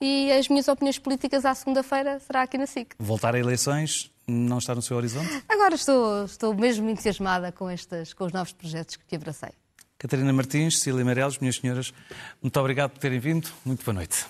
e 0.00 0.32
as 0.32 0.48
minhas 0.48 0.66
opiniões 0.68 0.98
políticas 0.98 1.44
à 1.44 1.54
segunda-feira 1.54 2.18
será 2.20 2.42
aqui 2.42 2.56
na 2.56 2.66
SIC. 2.66 2.94
Voltar 2.98 3.34
a 3.34 3.38
eleições 3.38 4.10
não 4.26 4.58
está 4.58 4.74
no 4.74 4.82
seu 4.82 4.96
horizonte? 4.96 5.42
Agora 5.48 5.74
estou, 5.74 6.24
estou 6.24 6.54
mesmo 6.54 6.88
entusiasmada 6.88 7.52
com, 7.52 7.68
estas, 7.68 8.12
com 8.12 8.24
os 8.24 8.32
novos 8.32 8.52
projetos 8.52 8.96
que 8.96 9.16
abracei. 9.16 9.50
Catarina 9.98 10.32
Martins, 10.32 10.80
Cília 10.80 11.04
Meirelles, 11.04 11.38
minhas 11.38 11.56
senhoras, 11.56 11.92
muito 12.40 12.58
obrigado 12.58 12.92
por 12.92 12.98
terem 13.00 13.18
vindo. 13.18 13.48
Muito 13.64 13.84
boa 13.84 13.94
noite. 13.94 14.24